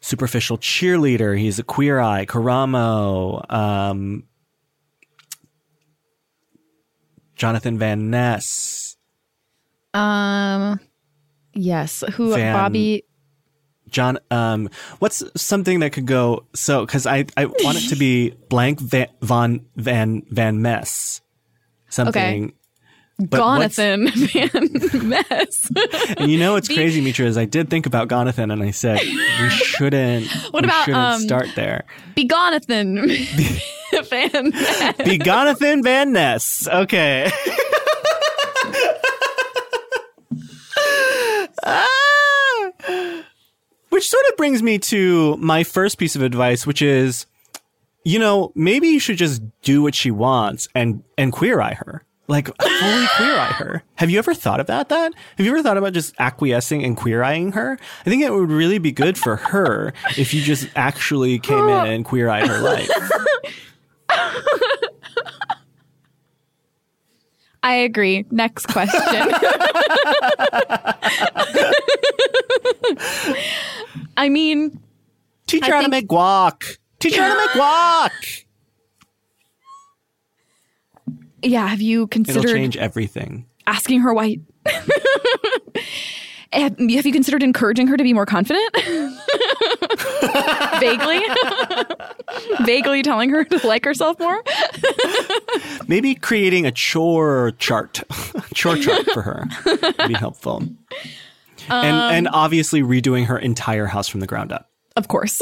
[0.00, 1.38] Superficial cheerleader.
[1.38, 2.26] He's a queer eye.
[2.26, 3.50] Karamo.
[3.52, 4.24] Um,
[7.34, 8.96] Jonathan Van Ness.
[9.94, 10.80] Um
[11.54, 12.04] yes.
[12.14, 13.04] Who Van- Bobby
[13.90, 14.68] John, um,
[14.98, 16.84] what's something that could go so?
[16.84, 21.22] Because I, I want it to be blank van, van van mess,
[21.88, 22.52] something
[23.18, 25.70] But Gonathan Van Ness.
[26.18, 29.00] And you know what's crazy, Mitra, is I did think about Gonathan and I said
[29.00, 30.28] we shouldn't.
[30.52, 31.84] What we about, shouldn't um, start there?
[32.14, 32.94] Be Gonathan
[34.08, 34.96] Van Ness.
[34.98, 36.68] Be Gonathan Van Ness.
[36.68, 37.30] Okay.
[41.64, 41.86] Ah!
[43.88, 47.26] Which sort of brings me to my first piece of advice, which is,
[48.04, 52.04] you know, maybe you should just do what she wants and and queer eye her.
[52.28, 53.82] Like fully queer eye her.
[53.94, 55.14] Have you ever thought about that?
[55.38, 57.78] Have you ever thought about just acquiescing and queer eyeing her?
[58.00, 61.86] I think it would really be good for her if you just actually came in
[61.86, 62.90] and queer eyed her life.
[67.62, 68.24] I agree.
[68.30, 69.00] Next question.
[74.16, 74.80] I mean,
[75.46, 76.78] Teach I her how to make guac.
[76.98, 78.44] Teach her how to make guac.
[81.42, 83.46] Yeah, have you It'll considered change everything.
[83.66, 84.38] asking her why?
[86.52, 88.74] have, have you considered encouraging her to be more confident?
[90.80, 91.20] Vaguely?
[92.64, 94.42] Vaguely telling her to like herself more?
[95.86, 98.02] Maybe creating a chore chart,
[98.54, 100.62] chore chart for her would be helpful.
[101.70, 104.70] Um, and and obviously redoing her entire house from the ground up.
[104.96, 105.40] Of course.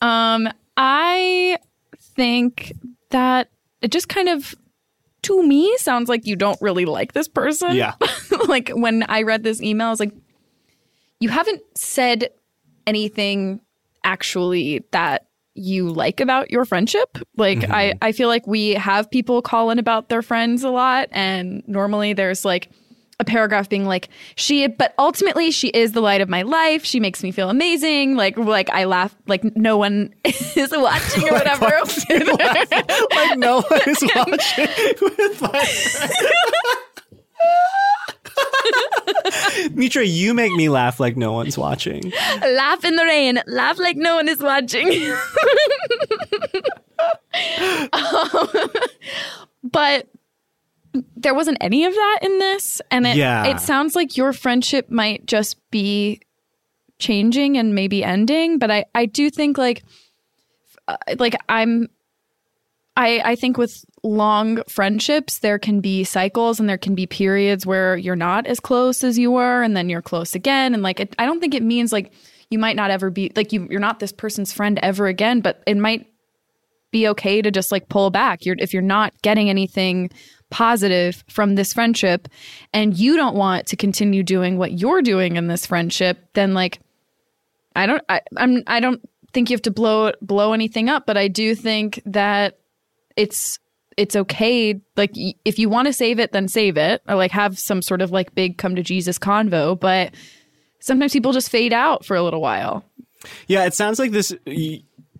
[0.00, 1.58] um, I
[1.98, 2.72] think
[3.14, 3.48] that
[3.80, 4.56] it just kind of,
[5.22, 7.76] to me, sounds like you don't really like this person.
[7.76, 7.94] Yeah.
[8.48, 10.12] like when I read this email, I was like,
[11.20, 12.30] you haven't said
[12.88, 13.60] anything
[14.02, 17.16] actually that you like about your friendship.
[17.36, 17.98] Like I, mm-hmm.
[18.02, 22.14] I feel like we have people call in about their friends a lot, and normally
[22.14, 22.68] there's like
[23.20, 26.84] a paragraph being like she but ultimately she is the light of my life.
[26.84, 28.16] She makes me feel amazing.
[28.16, 31.66] Like like i laugh like no one is watching or whatever
[33.14, 34.68] like no one is watching
[39.74, 42.12] Mitra, you make me laugh like no one's watching.
[42.42, 43.40] laugh in the rain.
[43.46, 45.14] Laugh like no one is watching.
[47.92, 48.48] Um,
[49.62, 50.08] but
[51.16, 53.46] there wasn't any of that in this and it, Yeah.
[53.46, 56.20] it sounds like your friendship might just be
[56.98, 59.82] changing and maybe ending but i i do think like
[60.86, 61.88] uh, like i'm
[62.96, 67.66] I, I think with long friendships, there can be cycles and there can be periods
[67.66, 70.74] where you're not as close as you were, and then you're close again.
[70.74, 72.12] And like, it, I don't think it means like
[72.50, 75.60] you might not ever be like you, you're not this person's friend ever again, but
[75.66, 76.06] it might
[76.92, 78.46] be okay to just like pull back.
[78.46, 80.10] You're if you're not getting anything
[80.54, 82.28] positive from this friendship,
[82.72, 86.78] and you don't want to continue doing what you're doing in this friendship, then like
[87.74, 89.02] I don't I, I'm I don't
[89.32, 92.60] think you have to blow blow anything up, but I do think that
[93.16, 93.58] it's
[93.96, 95.10] it's okay like
[95.44, 98.12] if you want to save it then save it or like have some sort of
[98.12, 100.14] like big come to Jesus convo, but
[100.78, 102.84] sometimes people just fade out for a little while.
[103.48, 104.32] Yeah, it sounds like this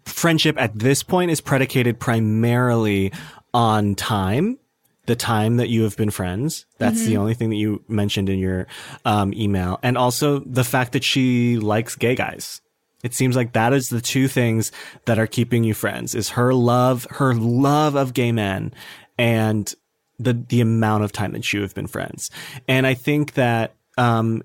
[0.05, 3.13] friendship at this point is predicated primarily
[3.53, 4.59] on time,
[5.07, 6.67] the time that you have been friends.
[6.79, 8.67] That's the only thing that you mentioned in your
[9.05, 9.79] um, email.
[9.83, 12.61] And also the fact that she likes gay guys.
[13.03, 14.73] It seems like that is the two things
[15.05, 18.73] that are keeping you friends is her love, her love of gay men
[19.19, 19.73] and
[20.19, 22.31] the, the amount of time that you have been friends.
[22.67, 24.43] And I think that, um,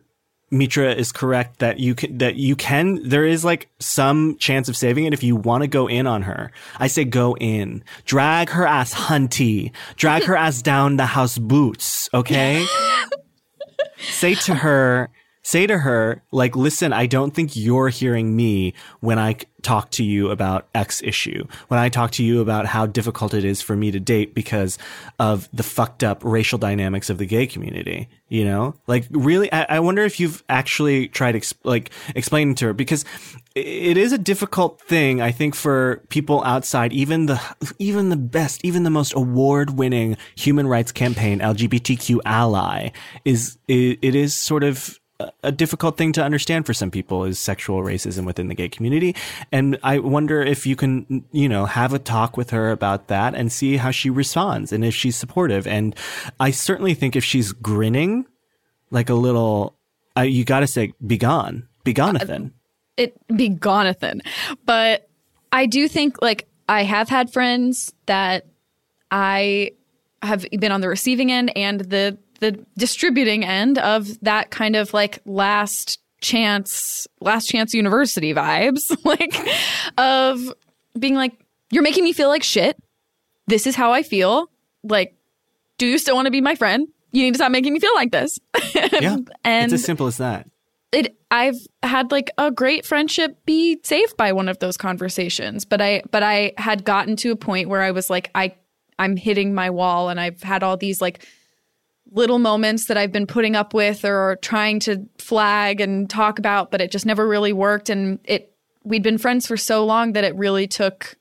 [0.52, 4.76] Mitra is correct that you can, that you can, there is like some chance of
[4.76, 6.52] saving it if you want to go in on her.
[6.80, 7.84] I say go in.
[8.06, 9.72] Drag her ass hunty.
[9.96, 12.10] Drag her ass down the house boots.
[12.14, 12.66] Okay.
[14.00, 15.10] say to her,
[15.42, 20.04] say to her, like, listen, I don't think you're hearing me when I talk to
[20.04, 23.76] you about X issue, when I talk to you about how difficult it is for
[23.76, 24.78] me to date because
[25.20, 28.08] of the fucked up racial dynamics of the gay community.
[28.30, 32.66] You know, like really, I, I wonder if you've actually tried ex- like explaining to
[32.68, 33.04] her because
[33.56, 37.42] it is a difficult thing, I think, for people outside, even the,
[37.80, 42.92] even the best, even the most award winning human rights campaign, LGBTQ ally
[43.26, 44.99] is, it, it is sort of,
[45.44, 49.16] a- difficult thing to understand for some people is sexual racism within the gay community.
[49.52, 53.36] And I wonder if you can, you know, have a talk with her about that
[53.36, 55.68] and see how she responds and if she's supportive.
[55.68, 55.96] And
[56.40, 58.26] I certainly think if she's grinning
[58.92, 59.76] like a little,
[60.18, 62.52] uh, you got to say, be gone, be Gonathan.
[62.98, 64.22] it be Gonathan.
[64.66, 65.10] But
[65.52, 68.46] I do think like I have had friends that
[69.12, 69.72] I
[70.22, 74.94] have been on the receiving end and the the distributing end of that kind of
[74.94, 79.34] like last chance last chance university vibes like
[79.98, 80.54] of
[80.98, 81.34] being like
[81.72, 82.78] you're making me feel like shit
[83.50, 84.50] this is how I feel
[84.84, 85.16] like,
[85.78, 86.88] do you still want to be my friend?
[87.12, 88.40] You need to stop making me feel like this.
[89.02, 89.18] Yeah.
[89.44, 90.48] and it's as simple as that.
[90.92, 95.64] it I've had like a great friendship be saved by one of those conversations.
[95.66, 98.56] But I but I had gotten to a point where I was like, I
[98.98, 101.26] I'm hitting my wall and I've had all these like
[102.12, 106.72] little moments that I've been putting up with or trying to flag and talk about,
[106.72, 107.90] but it just never really worked.
[107.90, 108.54] And it
[108.84, 111.16] we'd been friends for so long that it really took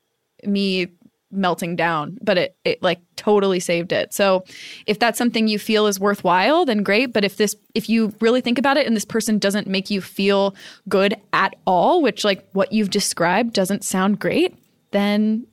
[0.45, 0.89] me
[1.31, 4.15] melting down, but it it like totally saved it.
[4.15, 4.45] So
[4.87, 7.13] if that's something you feel is worthwhile, then great.
[7.13, 10.01] But if this if you really think about it and this person doesn't make you
[10.01, 10.55] feel
[10.89, 14.57] good at all, which like what you've described doesn't sound great,
[14.93, 15.47] then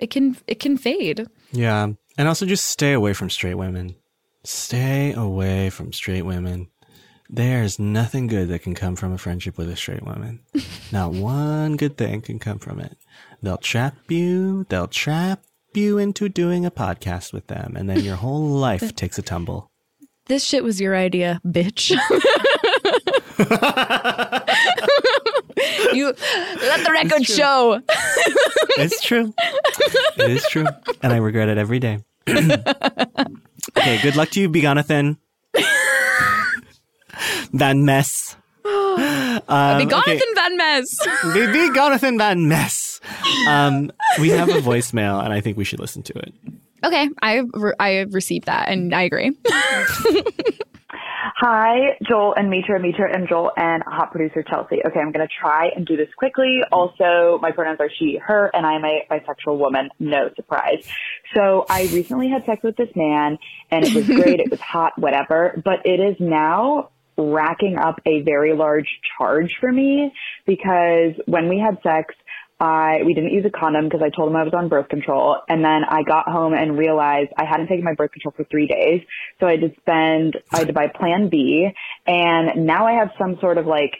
[0.00, 1.26] it can it can fade.
[1.52, 1.88] Yeah.
[2.18, 3.94] And also just stay away from straight women.
[4.42, 6.68] Stay away from straight women.
[7.28, 10.40] There's nothing good that can come from a friendship with a straight woman.
[10.92, 12.96] Not one good thing can come from it.
[13.42, 15.42] They'll trap you, they'll trap
[15.74, 19.70] you into doing a podcast with them, and then your whole life takes a tumble.
[20.26, 21.90] This shit was your idea, bitch.
[25.92, 27.82] you let the record show.
[28.78, 29.34] It's true.
[30.16, 30.66] It is true.
[31.02, 31.98] And I regret it every day.
[33.80, 35.16] Okay, good luck to you, Begonathan.
[37.52, 38.36] Van Mess.
[39.48, 40.20] Um, Be gone, okay.
[40.34, 40.98] Van Mess.
[41.22, 43.00] Be Begonathan Van Mess.
[43.48, 46.34] Um, we have a voicemail, and I think we should listen to it.
[46.84, 49.32] Okay, I re- I received that, and I agree.
[51.42, 54.82] Hi, Joel and Mitra, Mitra and Joel and hot producer Chelsea.
[54.84, 56.60] Okay, I'm going to try and do this quickly.
[56.62, 56.74] Mm-hmm.
[56.74, 59.88] Also, my pronouns are she, her, and I'm a bisexual woman.
[59.98, 60.86] No surprise.
[61.34, 63.38] So I recently had sex with this man
[63.70, 64.40] and it was great.
[64.40, 69.72] it was hot, whatever, but it is now racking up a very large charge for
[69.72, 70.12] me
[70.44, 72.14] because when we had sex,
[72.60, 75.38] I we didn't use a condom because I told him I was on birth control,
[75.48, 78.66] and then I got home and realized I hadn't taken my birth control for three
[78.66, 79.00] days,
[79.40, 81.70] so I had to spend I had to buy Plan B,
[82.06, 83.92] and now I have some sort of like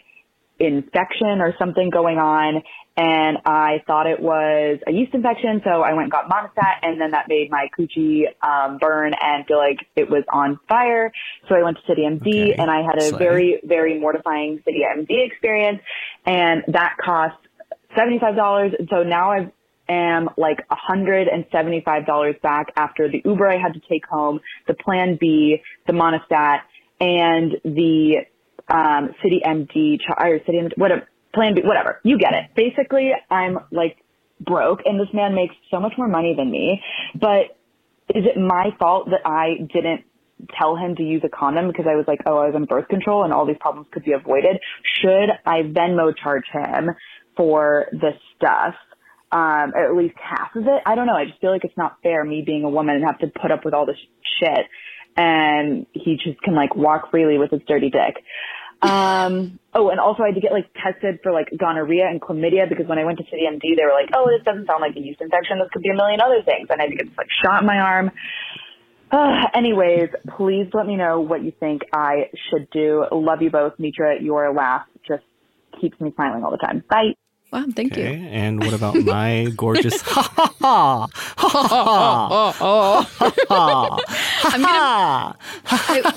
[0.58, 2.62] infection or something going on,
[2.96, 7.00] and I thought it was a yeast infection, so I went and got Monistat, and
[7.00, 11.10] then that made my coochie um, burn and feel like it was on fire.
[11.48, 12.54] So I went to City MD, Okay.
[12.58, 13.18] and I had a Slay.
[13.18, 15.80] very very mortifying City MD experience,
[16.26, 17.36] and that cost
[17.96, 18.78] $75.
[18.78, 19.52] And so now I
[19.88, 25.58] am like $175 back after the Uber I had to take home, the Plan B,
[25.86, 26.60] the Monistat,
[27.00, 28.26] and the
[28.68, 32.00] um, City MD, or City MD, whatever, Plan B, whatever.
[32.04, 32.50] You get it.
[32.54, 33.96] Basically, I'm like
[34.40, 36.80] broke and this man makes so much more money than me.
[37.14, 37.56] But
[38.14, 40.04] is it my fault that I didn't
[40.58, 42.88] tell him to use a condom because I was like, oh, I was on birth
[42.88, 44.58] control and all these problems could be avoided?
[45.00, 46.90] Should I Venmo charge him
[47.36, 48.74] for this stuff?
[49.32, 50.82] Um, at least half of it.
[50.84, 51.14] I don't know.
[51.14, 53.52] I just feel like it's not fair me being a woman and have to put
[53.52, 53.98] up with all this
[54.40, 54.66] shit.
[55.16, 58.24] And he just can like walk freely with his dirty dick.
[58.82, 62.68] Um, oh, and also I had to get like tested for like gonorrhea and chlamydia
[62.68, 64.96] because when I went to City MD, they were like, oh, this doesn't sound like
[64.96, 65.58] a yeast infection.
[65.58, 66.66] This could be a million other things.
[66.70, 68.10] And I had to get this like shot in my arm.
[69.12, 73.04] Uh, anyways, please let me know what you think I should do.
[73.10, 73.74] Love you both.
[73.78, 75.24] Mitra, your laugh just
[75.80, 76.84] keeps me smiling all the time.
[76.88, 77.14] Bye.
[77.52, 78.16] Wow, thank Okay.
[78.16, 78.26] you.
[78.28, 83.06] And what about my gorgeous ha ha ha ha ha ha
[83.48, 83.98] ha
[84.44, 85.36] I'm gonna.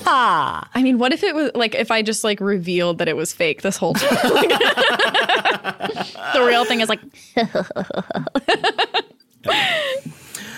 [0.03, 3.15] ha I mean, what if it was like if I just like revealed that it
[3.15, 4.09] was fake this whole time?
[6.33, 6.99] the real thing is like,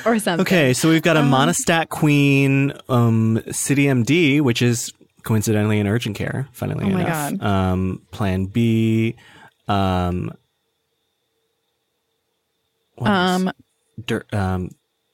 [0.05, 0.41] or something.
[0.41, 4.91] Okay, so we've got a Monistat Queen um, City MD, which is
[5.23, 7.41] coincidentally in urgent care, funnily Oh enough.
[7.41, 9.15] Um, plan B.
[9.67, 10.31] Um,
[12.95, 13.09] what?
[13.11, 13.51] Um.
[14.05, 14.71] Dir- um,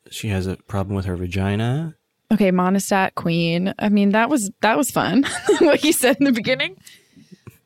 [0.10, 1.96] she has a problem with her vagina.
[2.32, 3.74] Okay, Monistat Queen.
[3.78, 5.24] I mean, that was that was fun.
[5.60, 6.78] what you said in the beginning.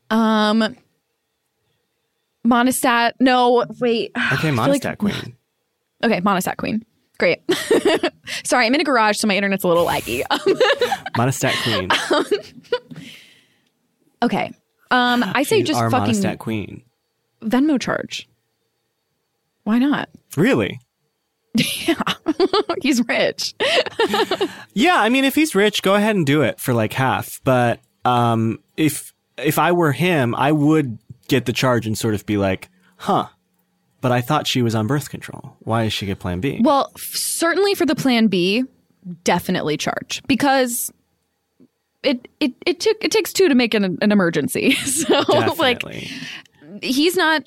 [0.09, 0.75] Um.
[2.45, 3.13] Monistat.
[3.19, 4.11] No, wait.
[4.33, 5.35] Okay, Monistat like- Queen.
[6.03, 6.85] Okay, Monistat Queen.
[7.17, 7.39] Great.
[8.43, 10.21] Sorry, I'm in a garage, so my internet's a little laggy.
[11.17, 11.89] Monistat Queen.
[14.21, 14.51] okay.
[14.91, 16.83] Um, I say She's just fucking Monistat Queen.
[17.41, 18.27] Venmo charge.
[19.65, 20.09] Why not?
[20.37, 20.79] Really?
[21.87, 21.95] Yeah,
[22.81, 23.53] he's rich.
[24.73, 27.39] Yeah, I mean, if he's rich, go ahead and do it for like half.
[27.45, 30.97] But um, if if I were him, I would
[31.29, 33.27] get the charge and sort of be like, "Huh."
[34.01, 35.55] But I thought she was on birth control.
[35.59, 36.59] Why does she get Plan B?
[36.61, 38.65] Well, f- certainly for the plan B,
[39.23, 40.91] definitely charge because
[42.03, 44.71] it it it took it takes two to make an, an emergency.
[44.73, 45.21] So
[45.57, 45.81] like
[46.81, 47.43] he's not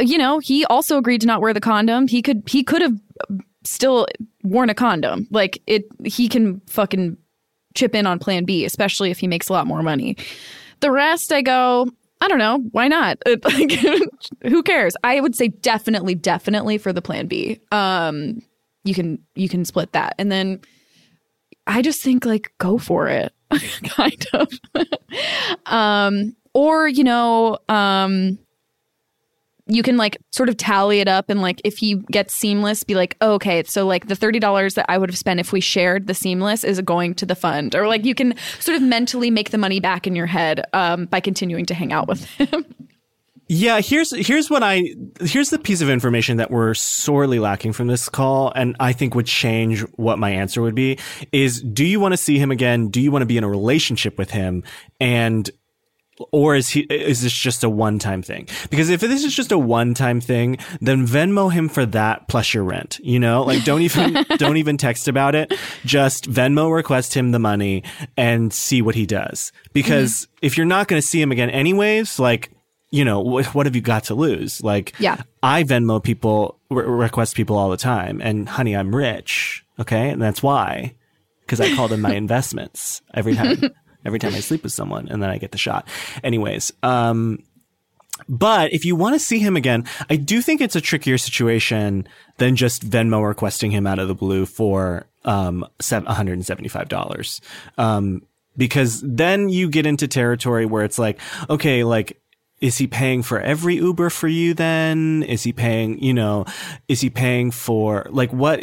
[0.00, 2.08] you know, he also agreed to not wear the condom.
[2.08, 2.98] He could he could have
[3.64, 4.06] still
[4.42, 5.26] worn a condom.
[5.30, 7.16] Like it, he can fucking
[7.74, 10.16] chip in on Plan B, especially if he makes a lot more money.
[10.80, 11.88] The rest, I go,
[12.20, 13.18] I don't know, why not?
[14.42, 14.96] Who cares?
[15.02, 17.60] I would say definitely, definitely for the Plan B.
[17.72, 18.42] Um,
[18.84, 20.60] you can you can split that, and then
[21.66, 23.32] I just think like go for it,
[23.84, 24.48] kind of.
[25.66, 28.38] um, or you know, um,
[29.66, 32.94] you can like sort of tally it up and like if he gets seamless be
[32.94, 36.06] like oh, okay so like the $30 that i would have spent if we shared
[36.06, 39.50] the seamless is going to the fund or like you can sort of mentally make
[39.50, 42.64] the money back in your head um, by continuing to hang out with him
[43.46, 47.88] Yeah, here's here's what I here's the piece of information that we're sorely lacking from
[47.88, 50.98] this call and I think would change what my answer would be
[51.30, 52.88] is do you want to see him again?
[52.88, 54.64] Do you want to be in a relationship with him?
[54.98, 55.50] And
[56.30, 58.48] or is he is this just a one time thing?
[58.70, 62.54] Because if this is just a one time thing, then Venmo him for that plus
[62.54, 62.98] your rent.
[63.02, 65.52] You know, like don't even don't even text about it.
[65.84, 67.82] Just Venmo request him the money
[68.16, 69.52] and see what he does.
[69.72, 70.46] Because mm-hmm.
[70.46, 72.50] if you're not going to see him again anyways, like
[72.90, 74.62] you know what, what have you got to lose?
[74.62, 79.64] Like yeah, I Venmo people re- request people all the time, and honey, I'm rich.
[79.80, 80.94] Okay, and that's why
[81.40, 83.60] because I call them my investments every time
[84.04, 85.88] every time I sleep with someone and then I get the shot.
[86.22, 87.42] Anyways, um,
[88.28, 92.06] but if you want to see him again, I do think it's a trickier situation
[92.38, 97.40] than just Venmo requesting him out of the blue for um, $175.
[97.76, 98.22] Um,
[98.56, 101.18] because then you get into territory where it's like,
[101.50, 102.20] okay, like
[102.60, 105.22] is he paying for every Uber for you then?
[105.24, 106.46] Is he paying, you know,
[106.88, 108.60] is he paying for like what?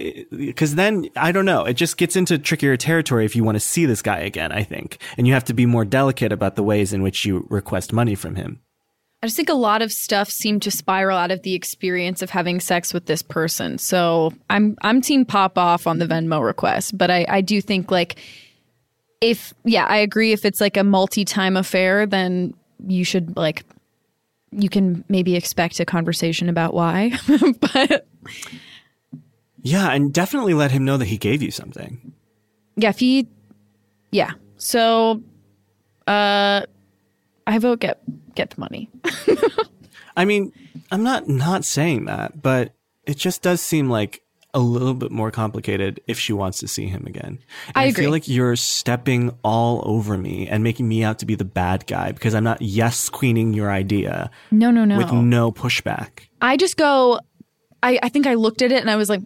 [0.55, 1.65] Cause then I don't know.
[1.65, 4.63] It just gets into trickier territory if you want to see this guy again, I
[4.63, 4.97] think.
[5.17, 8.15] And you have to be more delicate about the ways in which you request money
[8.15, 8.61] from him.
[9.23, 12.31] I just think a lot of stuff seemed to spiral out of the experience of
[12.31, 13.77] having sex with this person.
[13.77, 17.91] So I'm I'm team pop off on the Venmo request, but I, I do think
[17.91, 18.15] like
[19.19, 22.55] if yeah, I agree if it's like a multi time affair, then
[22.87, 23.63] you should like
[24.51, 27.11] you can maybe expect a conversation about why.
[27.59, 28.07] but
[29.61, 32.13] yeah, and definitely let him know that he gave you something.
[32.75, 33.27] Yeah, if he
[34.11, 34.31] yeah.
[34.57, 35.21] So
[36.07, 36.61] uh
[37.47, 38.01] I vote get
[38.35, 38.89] get the money.
[40.17, 40.51] I mean,
[40.91, 42.73] I'm not not saying that, but
[43.05, 44.21] it just does seem like
[44.53, 47.39] a little bit more complicated if she wants to see him again.
[47.75, 51.35] I, I, feel like you're stepping all over me and making me out to be
[51.35, 54.29] the bad guy because I'm not yes queening your idea.
[54.51, 54.97] No, no, no.
[54.97, 56.27] With no pushback.
[56.41, 57.19] I just go,
[57.81, 59.21] I, I think I looked at it and I was like,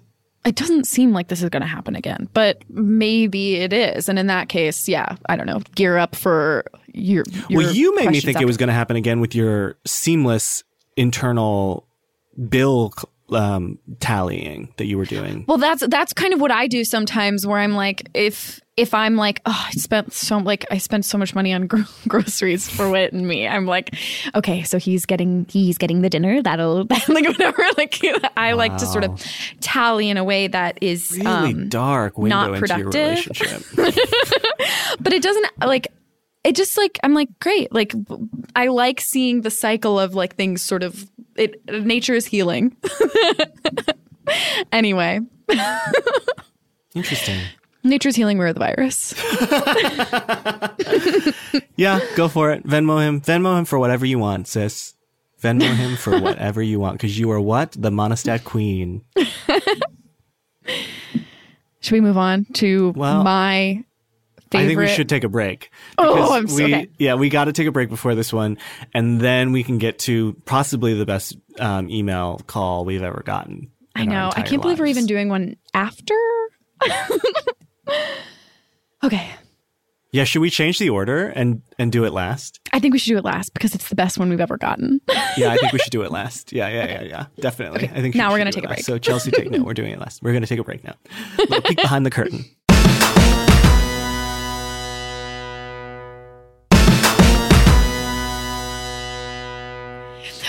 [0.46, 4.08] it doesn't seem like this is going to happen again, but maybe it is.
[4.08, 7.24] And in that case, yeah, I don't know, gear up for your.
[7.50, 8.44] your well, you made me think after.
[8.44, 10.64] it was going to happen again with your seamless
[10.96, 11.88] internal
[12.48, 12.94] bill
[13.32, 15.46] um, tallying that you were doing.
[15.48, 19.16] Well, that's that's kind of what I do sometimes, where I'm like, if if I'm
[19.16, 22.90] like, oh, I spent so like I spent so much money on gro- groceries for
[22.90, 23.96] Wit and me, I'm like,
[24.36, 26.42] okay, so he's getting he's getting the dinner.
[26.42, 27.64] That'll like whatever.
[27.78, 28.00] Like
[28.38, 28.58] I wow.
[28.58, 29.22] like to sort of
[29.60, 32.86] tally in a way that is really um, dark window not productive.
[32.86, 33.64] into your relationship.
[35.00, 35.92] but it doesn't like
[36.46, 37.74] it just like I'm like great.
[37.74, 37.94] Like
[38.56, 42.78] I like seeing the cycle of like things sort of it nature is healing.
[44.72, 45.20] anyway.
[46.94, 47.42] Interesting.
[47.84, 49.14] Nature's healing, we're the virus.
[51.76, 52.66] yeah, go for it.
[52.66, 53.22] Venmo him.
[53.22, 54.96] Venmo him for whatever you want, sis.
[55.40, 57.74] Venmo him for whatever you want, because you are what?
[57.74, 59.04] The Monistat queen.
[61.80, 63.84] Should we move on to well, my
[64.52, 64.64] favorite?
[64.64, 65.72] I think we should take a break.
[65.98, 66.90] Oh, I'm so, we, okay.
[66.98, 68.58] Yeah, we got to take a break before this one,
[68.94, 73.72] and then we can get to possibly the best um, email call we've ever gotten.
[73.96, 74.32] I know.
[74.36, 76.16] I can't believe we're even doing one after.
[79.04, 79.32] okay.
[80.12, 82.62] Yeah, should we change the order and and do it last?
[82.72, 85.02] I think we should do it last because it's the best one we've ever gotten.
[85.38, 86.54] yeah, I think we should do it last.
[86.54, 87.26] Yeah, yeah, yeah, yeah.
[87.42, 87.84] Definitely.
[87.84, 87.94] Okay.
[87.94, 88.86] I think now we're gonna take a break.
[88.86, 90.24] So Chelsea, take no, we're doing it last.
[90.24, 90.96] We're gonna take a break now.
[91.66, 92.46] Peek behind the curtain.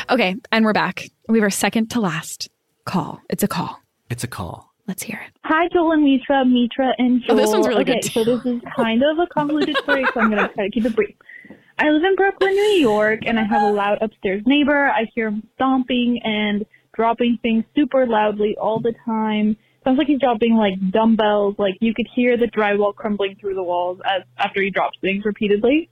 [0.09, 1.11] Okay, and we're back.
[1.29, 2.49] We have our second to last
[2.85, 3.21] call.
[3.29, 3.83] It's a call.
[4.09, 4.73] It's a call.
[4.87, 5.33] Let's hear it.
[5.43, 7.33] Hi, Joel and Mitra, Mitra and Joel.
[7.33, 8.13] Oh, this one's really okay, good.
[8.13, 10.85] so this is kind of a convoluted story, so I'm going to try to keep
[10.85, 11.17] it brief.
[11.79, 14.87] I live in Brooklyn, New York, and I have a loud upstairs neighbor.
[14.87, 19.57] I hear him stomping and dropping things super loudly all the time.
[19.83, 21.57] Sounds like he's dropping like dumbbells.
[21.59, 25.25] Like you could hear the drywall crumbling through the walls as after he drops things
[25.25, 25.91] repeatedly.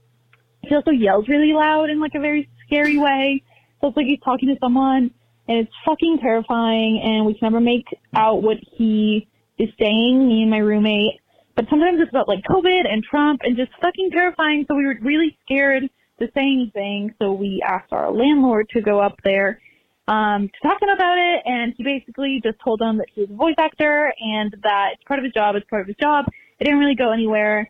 [0.61, 3.43] He also yells really loud in like a very scary way.
[3.81, 5.11] So it's like he's talking to someone
[5.47, 7.01] and it's fucking terrifying.
[7.03, 10.27] And we can never make out what he is saying.
[10.27, 11.19] Me and my roommate.
[11.55, 14.65] But sometimes it's about like COVID and Trump and just fucking terrifying.
[14.67, 15.83] So we were really scared
[16.19, 17.13] to say anything.
[17.21, 19.61] So we asked our landlord to go up there
[20.07, 23.21] um, to talk to him about it, and he basically just told them that he
[23.21, 25.55] was a voice actor and that it's part of his job.
[25.55, 26.25] It's part of his job.
[26.59, 27.69] It didn't really go anywhere.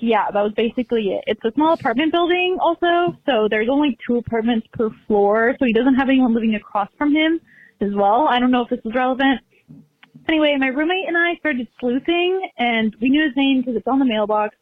[0.00, 1.24] Yeah, that was basically it.
[1.26, 5.72] It's a small apartment building, also, so there's only two apartments per floor, so he
[5.72, 7.40] doesn't have anyone living across from him
[7.80, 8.26] as well.
[8.28, 9.40] I don't know if this is relevant.
[10.28, 13.98] Anyway, my roommate and I started sleuthing, and we knew his name because it's on
[13.98, 14.56] the mailbox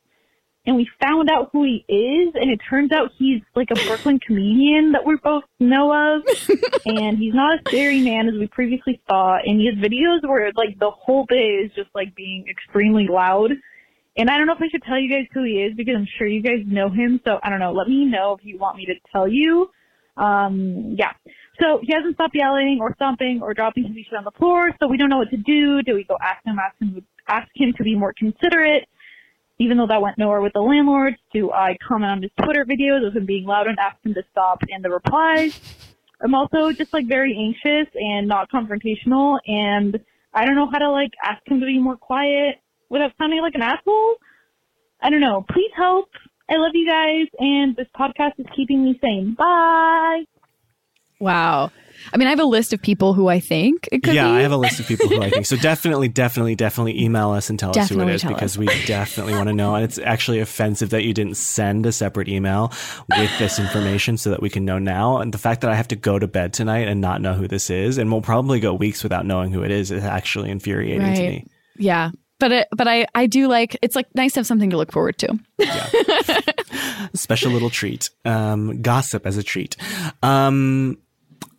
[0.67, 4.19] and we found out who he is, and it turns out he's like a Brooklyn
[4.19, 6.23] comedian that we both know of,
[6.87, 9.43] and he's not a scary man as we previously thought.
[9.45, 13.51] And he has videos where like the whole day is just like being extremely loud.
[14.17, 16.07] And I don't know if I should tell you guys who he is because I'm
[16.19, 17.21] sure you guys know him.
[17.25, 17.73] So I don't know.
[17.73, 19.71] Let me know if you want me to tell you.
[20.17, 21.13] Um, yeah.
[21.61, 24.71] So he hasn't stopped yelling or stomping or dropping his shit on the floor.
[24.81, 25.83] So we don't know what to do.
[25.83, 28.89] Do we go ask him, ask him, ask him to be more considerate?
[29.59, 33.07] even though that went nowhere with the landlords, do I comment on his Twitter videos
[33.07, 35.59] of him being loud and ask him to stop and the replies?
[36.21, 40.01] I'm also just like very anxious and not confrontational and
[40.33, 42.61] I don't know how to like ask him to be more quiet
[42.91, 44.17] without sounding like an asshole.
[45.01, 45.45] I don't know.
[45.51, 46.09] Please help.
[46.49, 49.35] I love you guys and this podcast is keeping me sane.
[49.35, 50.25] Bye.
[51.21, 51.71] Wow.
[52.13, 54.31] I mean, I have a list of people who I think it could yeah, be.
[54.31, 55.47] I have a list of people who I think.
[55.47, 58.55] So definitely, definitely, definitely email us and tell us who it Definitely is tell because
[58.55, 58.59] us.
[58.59, 59.75] we definitely want to know.
[59.75, 62.73] And it's actually offensive that you didn't send a separate email
[63.17, 65.19] with this information so that we can know now.
[65.19, 67.49] And the fact that I have to go to bed tonight and not know who
[67.49, 71.15] this is, and we'll probably go weeks without knowing who it is, is actually infuriating
[71.15, 71.47] to me.
[71.77, 72.11] Yeah.
[72.41, 74.91] But it, but I, I do like it's like nice to have something to look
[74.93, 75.39] forward to.
[75.59, 75.89] yeah.
[77.15, 78.11] special little treat.
[78.25, 79.77] Um, gossip as a treat.
[80.23, 80.99] Um,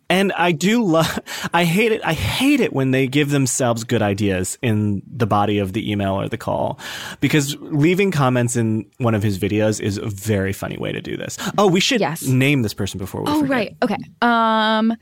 [0.08, 1.18] and I do love,
[1.52, 2.00] I hate it.
[2.04, 6.14] I hate it when they give themselves good ideas in the body of the email
[6.20, 6.78] or the call
[7.20, 11.16] because leaving comments in one of his videos is a very funny way to do
[11.16, 11.38] this.
[11.58, 12.22] Oh, we should Yes.
[12.22, 13.50] name this person before we Oh forget.
[13.50, 13.76] right.
[13.82, 13.96] Okay.
[14.22, 14.94] Um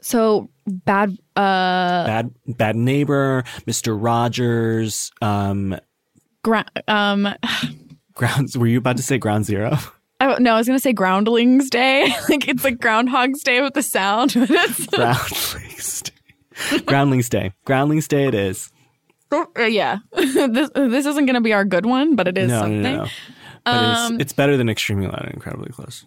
[0.00, 3.96] so bad uh Bad, bad neighbor, Mr.
[4.00, 5.78] Rogers, um,
[6.42, 7.28] gra- um
[8.14, 8.56] grounds.
[8.56, 9.76] Were you about to say ground zero?
[10.20, 12.08] oh no, I was gonna say groundlings day.
[12.28, 14.34] like it's like groundhog's day with the sound.
[14.34, 14.48] but
[15.70, 16.82] it's Groundlings Day.
[16.84, 17.52] Groundlings Day.
[17.64, 18.70] Groundlings Day it is.
[19.32, 19.98] uh, yeah.
[20.16, 22.82] this this isn't gonna be our good one, but it is no, something.
[22.82, 23.10] no, no, no.
[23.64, 26.04] But it's, it's better than extremely loud and incredibly close.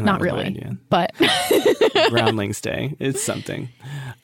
[0.00, 0.66] And Not really.
[0.88, 1.12] But
[2.08, 2.96] Groundlings Day.
[2.98, 3.68] It's something.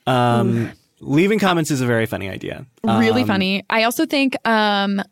[0.07, 2.67] Um, leaving comments is a very funny idea.
[2.85, 3.65] really Um, funny.
[3.71, 5.03] I also think um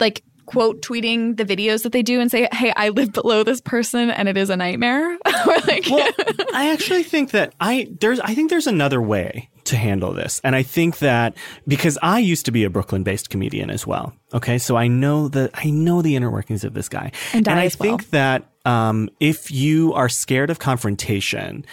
[0.00, 3.60] like quote tweeting the videos that they do and say, "Hey, I live below this
[3.60, 5.18] person and it is a nightmare."
[5.66, 6.08] like Well,
[6.54, 10.40] I actually think that I there's I think there's another way to handle this.
[10.44, 14.14] And I think that because I used to be a Brooklyn-based comedian as well.
[14.32, 14.58] Okay?
[14.58, 17.10] So I know the I know the inner workings of this guy.
[17.32, 17.70] And I I well.
[17.70, 21.64] think that um if you are scared of confrontation,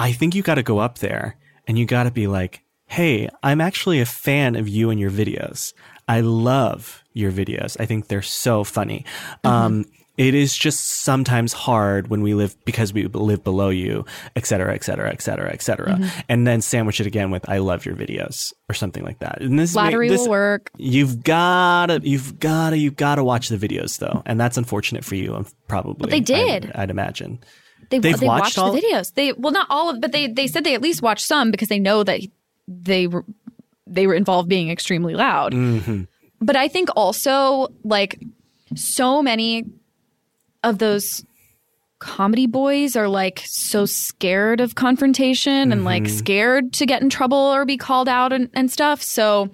[0.00, 1.36] I think you got to go up there
[1.66, 5.10] and you got to be like, "Hey, I'm actually a fan of you and your
[5.10, 5.74] videos.
[6.08, 7.76] I love your videos.
[7.78, 9.04] I think they're so funny."
[9.44, 9.84] Um
[10.16, 14.04] it is just sometimes hard when we live because we live below you,
[14.34, 15.98] et cetera, et cetera, et cetera, et cetera.
[16.28, 19.40] And then sandwich it again with "I love your videos" or something like that.
[19.42, 20.70] And this flattery this, will work.
[20.78, 25.34] You've gotta, you've gotta, you've gotta watch the videos though, and that's unfortunate for you.
[25.34, 26.66] um, Probably, But they did.
[26.66, 27.40] I'd, I'd imagine.
[27.90, 29.14] They, They've they watched watched, all- the videos.
[29.14, 31.68] They well, not all of, but they they said they at least watched some because
[31.68, 32.20] they know that
[32.66, 33.24] they were
[33.86, 35.52] they were involved being extremely loud.
[35.52, 36.04] Mm-hmm.
[36.40, 38.18] But I think also like
[38.74, 39.64] so many
[40.66, 41.24] of those
[41.98, 46.16] comedy boys are like so scared of confrontation and like Mm-hmm.
[46.16, 49.02] scared to get in trouble or be called out and, and stuff.
[49.02, 49.50] So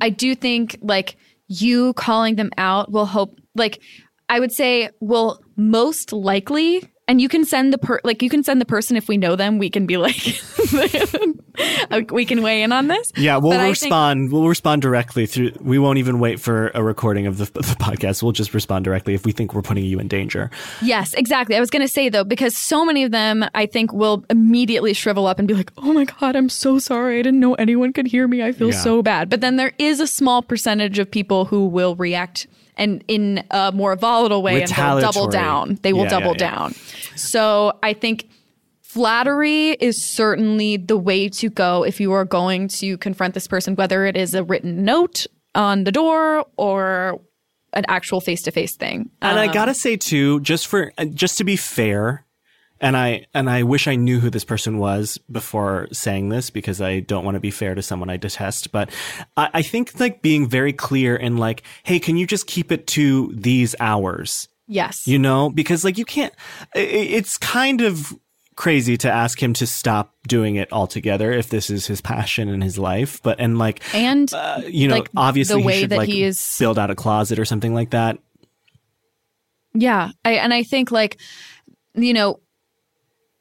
[0.00, 1.16] I do think like
[1.48, 3.82] you calling them out will hope like
[4.28, 8.44] I would say will most likely and you can send the per like you can
[8.44, 10.40] send the person if we know them we can be like
[11.90, 13.12] uh, we can weigh in on this.
[13.16, 14.32] Yeah, we'll But I think- respond.
[14.32, 15.52] we'll respond directly through.
[15.60, 18.22] We won't even wait for a recording of the, the podcast.
[18.22, 20.50] We'll just respond directly if we think we're putting you in danger.
[20.82, 21.56] Yes, exactly.
[21.56, 24.94] I was going to say though, because so many of them, I think, will immediately
[24.94, 27.18] shrivel up and be like, "Oh my god, I'm so sorry.
[27.18, 28.42] I didn't know anyone could hear me.
[28.42, 28.80] I feel Yeah.
[28.80, 32.46] so bad." But then there is a small percentage of people who will react
[32.80, 35.78] and in a more volatile way, and they'll double down.
[35.82, 36.50] They will Yeah, yeah, double yeah.
[36.50, 36.74] down.
[37.14, 38.28] So I think.
[38.82, 43.76] Flattery is certainly the way to go if you are going to confront this person,
[43.76, 47.20] whether it is a written note on the door or
[47.72, 49.08] an actual face to face thing.
[49.22, 52.24] And I Um, gotta say too, just for uh, just to be fair,
[52.80, 56.80] and I and I wish I knew who this person was before saying this because
[56.80, 58.72] I don't want to be fair to someone I detest.
[58.72, 58.90] But
[59.36, 62.86] I, I think like being very clear and like, hey, can you just keep it
[62.88, 64.48] to these hours?
[64.66, 65.06] Yes.
[65.06, 66.32] You know, because like you can't.
[66.74, 68.16] It's kind of
[68.56, 72.60] crazy to ask him to stop doing it altogether if this is his passion in
[72.60, 73.22] his life.
[73.22, 76.08] But and like, and uh, you know, like, obviously the way he should that like
[76.08, 78.18] he is- build out a closet or something like that.
[79.74, 80.10] Yeah.
[80.24, 81.18] I, and I think, like,
[81.94, 82.40] you know,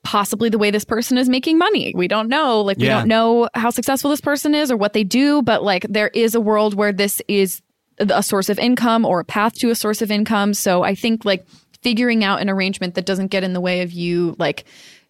[0.09, 1.93] possibly the way this person is making money.
[1.95, 2.61] We don't know.
[2.61, 2.97] Like, we Yeah.
[2.97, 6.33] don't know how successful this person is or what they do, but like, there is
[6.33, 7.61] a world where this is
[7.99, 10.55] a source of income or a path to a source of income.
[10.55, 11.45] So I think, like,
[11.83, 14.63] figuring out an arrangement that doesn't get in the way of you, like,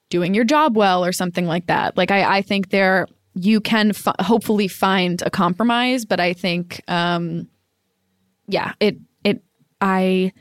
[0.10, 1.95] doing your job well or something like that.
[1.95, 6.82] Like, I, I think there, you can f- hopefully find a compromise, but I think,
[6.89, 7.47] um,
[8.47, 9.43] yeah, it, it,
[9.80, 10.34] I,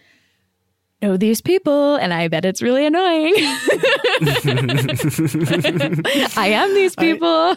[1.03, 3.35] know these people and I bet it's really annoying.
[6.37, 7.57] I am these people.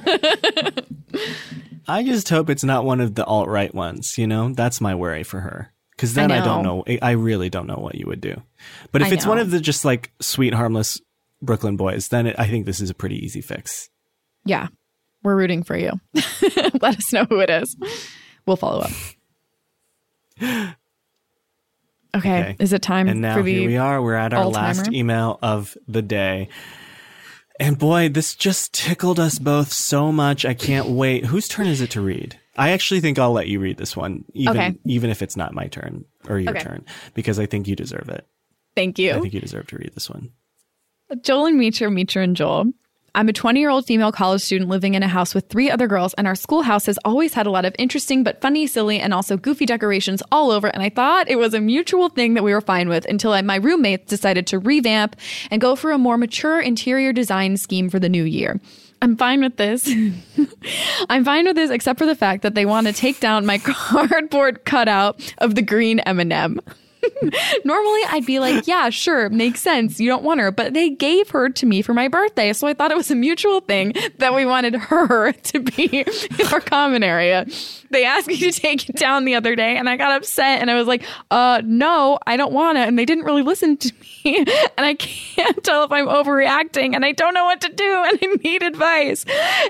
[1.87, 4.17] I just hope it's not one of the alt right ones.
[4.17, 5.73] You know, that's my worry for her.
[5.91, 6.83] Because then I, don't know.
[7.01, 8.41] I really don't know what you would do.
[8.91, 10.99] But if I it's one of the just like sweet, harmless
[11.41, 13.89] Brooklyn boys, then it, I think this is a pretty easy fix.
[14.45, 14.67] yeah,
[15.23, 15.91] we're rooting for you.
[16.81, 17.75] Let us know who it is.
[18.47, 18.91] We'll follow up.
[22.15, 22.55] Okay, Okay.
[22.59, 23.11] is it time for you?
[23.13, 24.01] And now here we are.
[24.01, 24.67] We're at our all-timer?
[24.67, 26.49] last email of the day.
[27.59, 30.45] And boy, this just tickled us both so much.
[30.45, 31.25] I can't wait.
[31.25, 32.37] Whose turn is it to read?
[32.57, 34.77] I actually think I'll let you read this one, even Okay.
[34.85, 36.63] even if it's not my turn or your Okay.
[36.63, 38.25] turn, because I think you deserve it.
[38.75, 39.11] Thank you.
[39.13, 40.31] I think you deserve to read this one.
[41.21, 42.73] Joel and Mitra, Mitra and Joel.
[43.13, 45.87] I'm a 20 year old female college student living in a house with three other
[45.87, 49.13] girls, and our schoolhouse has always had a lot of interesting but funny, silly, and
[49.13, 50.67] also goofy decorations all over.
[50.67, 53.41] And I thought it was a mutual thing that we were fine with until I,
[53.41, 55.17] my roommates decided to revamp
[55.49, 58.61] and go for a more mature interior design scheme for the new year.
[59.01, 59.91] I'm fine with this.
[61.09, 63.57] I'm fine with this, except for the fact that they want to take down my
[63.63, 66.61] cardboard cutout of the green M&M.
[67.65, 69.99] Normally, I'd be like, yeah, sure, makes sense.
[69.99, 72.53] You don't want her, but they gave her to me for my birthday.
[72.53, 76.05] So I thought it was a mutual thing that we wanted her to be
[76.39, 77.45] in our common area.
[77.91, 80.71] They asked me to take it down the other day and I got upset and
[80.71, 82.87] I was like, uh, no, I don't want it.
[82.87, 84.01] And they didn't really listen to me.
[84.77, 88.19] And I can't tell if I'm overreacting and I don't know what to do and
[88.21, 89.25] I need advice.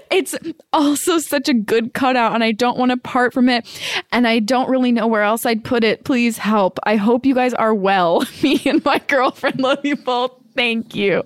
[0.09, 0.35] It's
[0.73, 3.65] also such a good cutout and I don't want to part from it.
[4.11, 6.03] And I don't really know where else I'd put it.
[6.03, 6.79] Please help.
[6.83, 8.25] I hope you guys are well.
[8.43, 10.33] Me and my girlfriend love you both.
[10.55, 11.23] Thank you.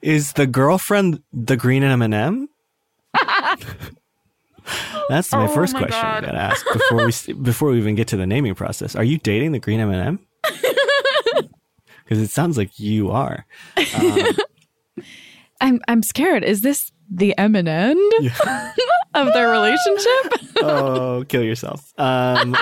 [0.00, 2.48] Is the girlfriend the green M&M?
[5.08, 6.24] That's my Oh first my question I God.
[6.26, 8.94] gotta ask before we before we even get to the naming process.
[8.96, 10.18] Are you dating the green M&M?
[12.04, 13.46] Because it sounds like you are.
[15.60, 16.42] I'm I'm scared.
[16.44, 18.12] Is this the M and end
[19.14, 20.56] of their relationship?
[20.62, 21.92] Oh, kill yourself.
[21.98, 22.56] Um,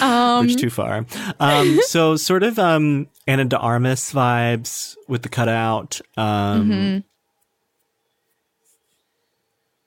[0.00, 1.06] Um, bridge too far.
[1.40, 6.00] Um, so sort of um, Ana de Armas vibes with the cutout.
[6.16, 7.04] Um,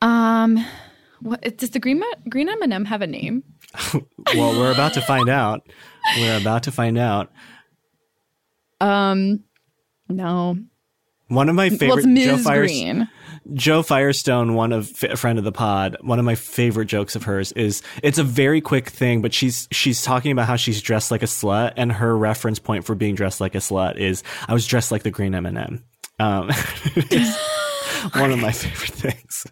[0.02, 0.66] Um,
[1.22, 3.43] what does the green green M and m have a name?
[4.36, 5.62] Well, we're about to find out.
[6.18, 7.32] We're about to find out.
[8.80, 9.43] Um,
[10.08, 10.58] no.
[11.28, 12.26] One of my Well, favorite Ms.
[12.26, 13.10] Jo, Fires- Green.
[13.54, 17.24] Jo Firestone, one of a friend of the pod, one of my favorite jokes of
[17.24, 21.10] hers is it's a very quick thing, but she's she's talking about how she's dressed
[21.10, 24.54] like a slut, and her reference point for being dressed like a slut is I
[24.54, 25.84] was dressed like the green M and m
[26.20, 26.49] Um,
[28.14, 29.45] one of my favorite things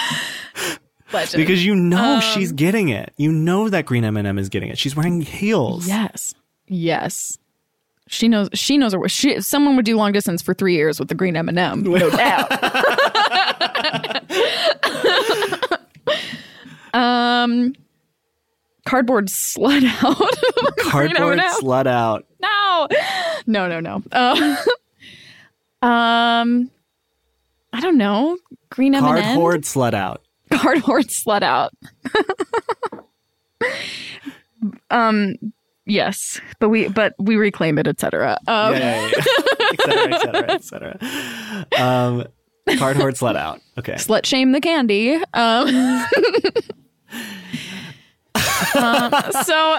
[1.12, 1.40] Legend.
[1.40, 3.12] because you know Um, she's getting it.
[3.16, 4.78] You know that green M and m is getting it.
[4.78, 5.86] She's wearing heels.
[5.86, 6.34] yes,
[6.66, 7.38] yes.
[8.08, 8.48] She knows.
[8.54, 9.08] She knows her.
[9.08, 9.40] She.
[9.40, 12.08] Someone would do long distance for three years with the green M and m No
[12.10, 12.52] doubt.
[16.94, 17.74] um,
[18.84, 20.76] cardboard slut out.
[20.78, 21.52] Cardboard M&M.
[21.60, 22.24] slut out.
[22.40, 22.88] No,
[23.46, 24.02] no, no, no.
[24.12, 24.56] Uh,
[25.86, 26.70] um,
[27.72, 28.38] I don't know.
[28.70, 29.22] Green M and.
[29.22, 30.22] Cardboard slut out.
[30.52, 31.72] Cardboard slut out.
[34.90, 35.34] um,
[35.86, 38.38] yes, but we but we reclaim it, etc.
[38.46, 39.12] Um, Yay.
[39.60, 40.98] et cetera, et cetera, et cetera.
[41.78, 42.26] Um,
[42.78, 43.60] cardboard slut out.
[43.78, 43.94] Okay.
[43.94, 45.14] Slut shame the candy.
[45.34, 46.04] Um,
[48.76, 49.14] um,
[49.44, 49.78] so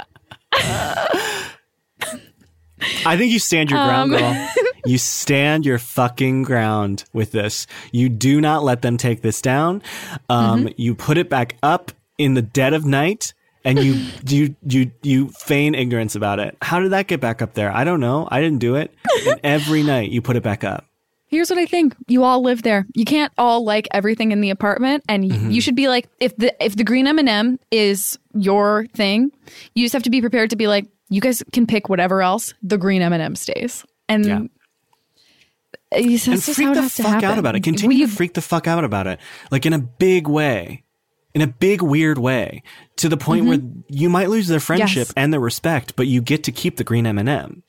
[3.05, 4.19] I think you stand your ground, Um.
[4.19, 4.49] girl.
[4.85, 7.67] You stand your fucking ground with this.
[7.91, 9.81] You do not let them take this down.
[10.29, 10.67] Um, Mm-hmm.
[10.77, 13.33] You put it back up in the dead of night
[13.65, 16.55] and you you you you feign ignorance about it.
[16.61, 17.69] How did that get back up there?
[17.69, 18.29] I don't know.
[18.31, 18.93] I didn't do it.
[19.27, 20.85] And every night you put it back up.
[21.25, 21.93] Here's what I think.
[22.07, 22.85] You all live there.
[22.95, 25.51] You can't all like everything in the apartment and Mm-hmm.
[25.51, 29.31] you should be like if the if the green M&M is your thing,
[29.75, 32.53] you just have to be prepared to be like you guys can pick whatever else.
[32.63, 33.85] The green M&M stays.
[34.09, 34.39] And Yeah.
[35.91, 37.63] It's and freak the fuck out about it.
[37.63, 39.19] Continue We- to freak the fuck out about it,
[39.51, 40.83] like in a big way,
[41.33, 42.61] in a big weird way,
[42.97, 44.99] to the point where you might lose their friendship Mm-hmm.
[44.99, 45.13] Yes.
[45.15, 47.63] and their respect, but you get to keep the green M and m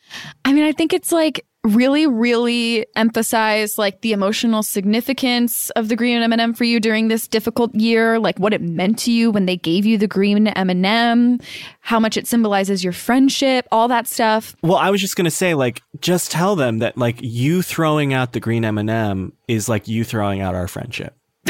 [0.45, 5.97] I mean, I think it's like really, really emphasize like the emotional significance of the
[5.97, 9.47] green M&M for you during this difficult year, like what it meant to you when
[9.47, 11.41] they gave you the green M&M,
[11.81, 14.55] how much it symbolizes your friendship, all that stuff.
[14.63, 18.33] Well, I was just gonna say, like, just tell them that, like, you throwing out
[18.33, 21.17] the green M and m is like you throwing out our friendship,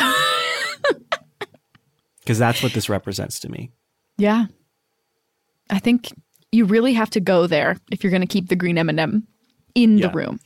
[2.21, 3.73] because that's what this represents to me.
[4.17, 4.47] Yeah.
[5.71, 6.09] I think
[6.51, 9.27] you really have to go there if you're going to keep the green M&M
[9.75, 10.09] in Yeah.
[10.09, 10.41] the room.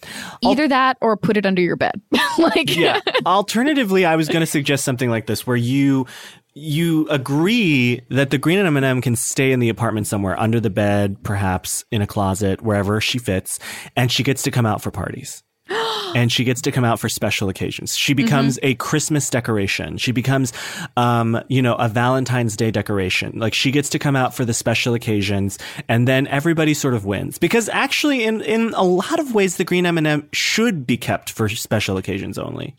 [0.44, 2.00] Either that or put it under your bed.
[2.38, 3.00] like yeah.
[3.26, 6.06] Alternatively, I was going to suggest something like this, where you
[6.54, 11.16] you agree that the green M&M can stay in the apartment somewhere under the bed,
[11.22, 13.58] perhaps in a closet, wherever she fits,
[13.96, 15.42] and she gets to come out for parties.
[16.14, 17.96] and she gets to come out for special occasions.
[17.96, 19.98] She becomes a Christmas decoration.
[19.98, 20.52] She becomes,
[20.96, 23.38] um, you know, a Valentine's Day decoration.
[23.38, 25.58] Like she gets to come out for the special occasions,
[25.88, 27.38] and then everybody sort of wins.
[27.38, 31.48] Because actually, in in a lot of ways, the green M&M should be kept for
[31.48, 32.76] special occasions only.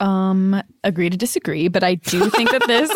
[0.00, 2.88] Um, agree to disagree, but I do think that this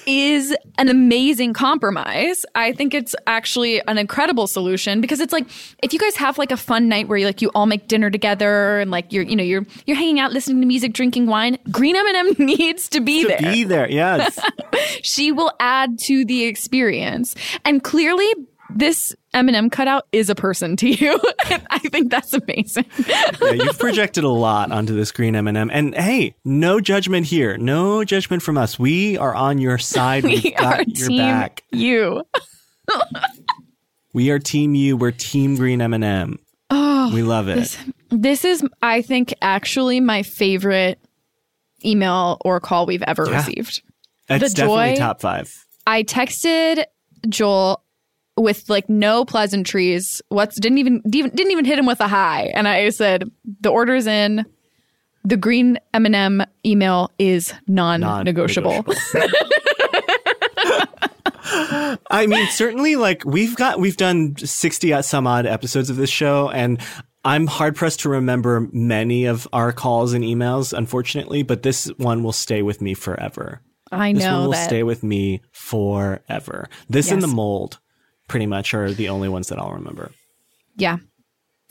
[0.06, 2.46] is an amazing compromise.
[2.54, 5.46] I think it's actually an incredible solution because it's like
[5.82, 8.10] if you guys have like a fun night where you like you all make dinner
[8.10, 11.58] together and like you're you know you're you're hanging out listening to music, drinking wine,
[11.70, 13.38] Green M&M needs to be To there.
[13.52, 14.38] be there, yes.
[15.02, 17.34] she will add to the experience.
[17.64, 18.26] And clearly
[18.76, 21.20] this M&M cutout is a person to you.
[21.70, 22.86] I think that's amazing.
[23.06, 27.56] yeah, you've projected a lot onto this green M&M, and hey, no judgment here.
[27.58, 28.78] No judgment from us.
[28.78, 30.24] We are on your side.
[30.24, 31.62] We've we got are your team back.
[31.72, 32.22] you.
[34.12, 34.96] We are team you.
[34.96, 36.38] We're team green M&M.
[36.70, 37.78] Oh, we love it.
[38.10, 40.98] This is, I think, actually my favorite
[41.84, 43.36] email or call we've ever Yeah.
[43.36, 43.82] received.
[44.28, 45.54] It's the definitely joy- top five.
[45.86, 46.84] I texted
[47.28, 47.82] Joel
[48.36, 50.20] with like no pleasantries.
[50.28, 53.30] What's didn't even didn't even hit him with a hi, and I said
[53.60, 54.44] the order's in.
[55.24, 58.70] The green M&M email is non-negotiable.
[58.70, 58.94] Non-negotiable.
[62.10, 66.10] I mean, certainly, like we've got we've done sixty at some odd episodes of this
[66.10, 66.80] show, and
[67.24, 71.42] I'm hard pressed to remember many of our calls and emails, unfortunately.
[71.42, 73.60] But this one will stay with me forever.
[73.92, 74.66] I know This one will that.
[74.68, 76.68] stay with me forever.
[76.88, 77.78] This in the mold,
[78.28, 80.12] pretty much, are the only ones that I'll remember.
[80.76, 80.98] yeah,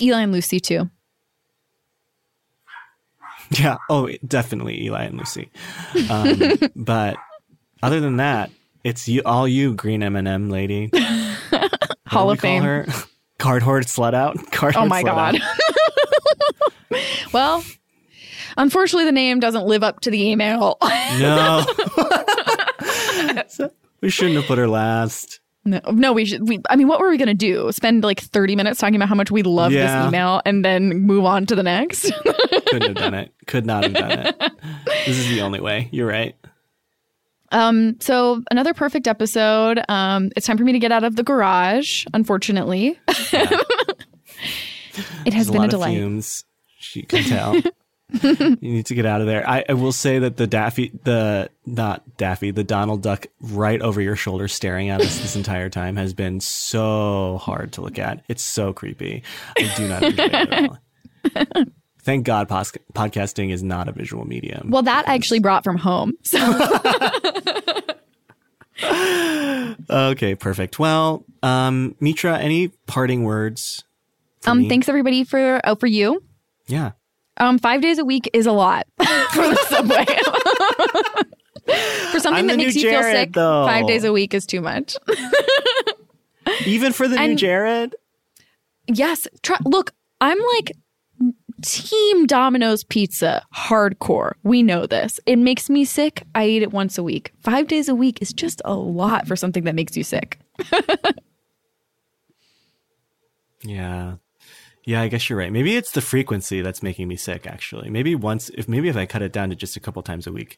[0.02, 0.90] Eli and Lucy too.
[3.52, 3.78] Yeah.
[3.90, 5.50] Oh, definitely Eli and Lucy.
[6.10, 6.40] Um,
[6.76, 7.16] but
[7.84, 8.50] other than that,
[8.84, 10.90] it's you, all you, green M and M lady.
[12.08, 12.64] Hall of Fame.
[12.64, 12.86] her?
[13.38, 14.38] Card hoard slut out.
[14.52, 15.38] Card Oh my god.
[17.34, 17.64] well,
[18.58, 20.78] unfortunately, the name doesn't live up to the email.
[21.20, 21.66] No.
[23.48, 25.40] So, we shouldn't have put her last.
[25.66, 26.48] No, no, we should.
[26.48, 27.72] We, I mean, what were we gonna do?
[27.72, 30.02] Spend like thirty minutes talking about how much we love Yeah.
[30.04, 32.12] this email and then move on to the next?
[32.68, 33.34] Couldn't have done it.
[33.48, 34.40] Could not have done it.
[35.06, 35.90] This is the only way.
[35.92, 36.36] You're right.
[37.52, 38.00] um.
[38.00, 39.80] So another perfect episode.
[39.90, 40.32] Um.
[40.36, 42.06] It's time for me to get out of the garage.
[42.14, 44.04] Unfortunately, it
[45.34, 45.96] has There's been a a delight.
[45.96, 46.44] fumes.
[46.80, 47.56] She can tell.
[48.22, 49.48] you need to get out of there.
[49.50, 54.00] I, I will say that the Daffy, the not Daffy, the Donald Duck right over
[54.00, 58.24] your shoulder staring at us this entire time has been so hard to look at.
[58.28, 59.24] It's so creepy.
[59.58, 61.66] I do not at all.
[62.02, 64.70] Thank God pos- podcasting is not a visual medium.
[64.70, 66.14] Well, that I actually brought from home.
[66.22, 66.38] So
[69.90, 70.80] Okay, perfect.
[70.80, 73.84] Well, um, Mitra, any parting words?
[74.46, 74.70] um, me?
[74.70, 76.24] thanks everybody for oh, for you.
[76.68, 76.92] Yeah.
[77.38, 80.06] Um, five days a week is a lot for the subway.
[82.12, 83.66] for something I'm that makes you feel sick, though.
[83.66, 84.96] five days a week is too much.
[86.66, 87.96] Even for the new Jared?
[88.88, 90.74] yes, try, look, I'm like
[91.64, 94.34] team Domino's pizza, hardcore.
[94.44, 95.20] We know this.
[95.26, 96.24] It makes me sick.
[96.36, 97.32] I eat it once a week.
[97.40, 100.40] Five days a week is just a lot for something that makes you sick.
[103.64, 104.16] Yeah.
[104.86, 105.52] Yeah, I guess you're right.
[105.52, 107.90] Maybe it's the frequency that's making me sick actually.
[107.90, 110.32] Maybe once if maybe if I cut it down to just a couple times a
[110.32, 110.58] week,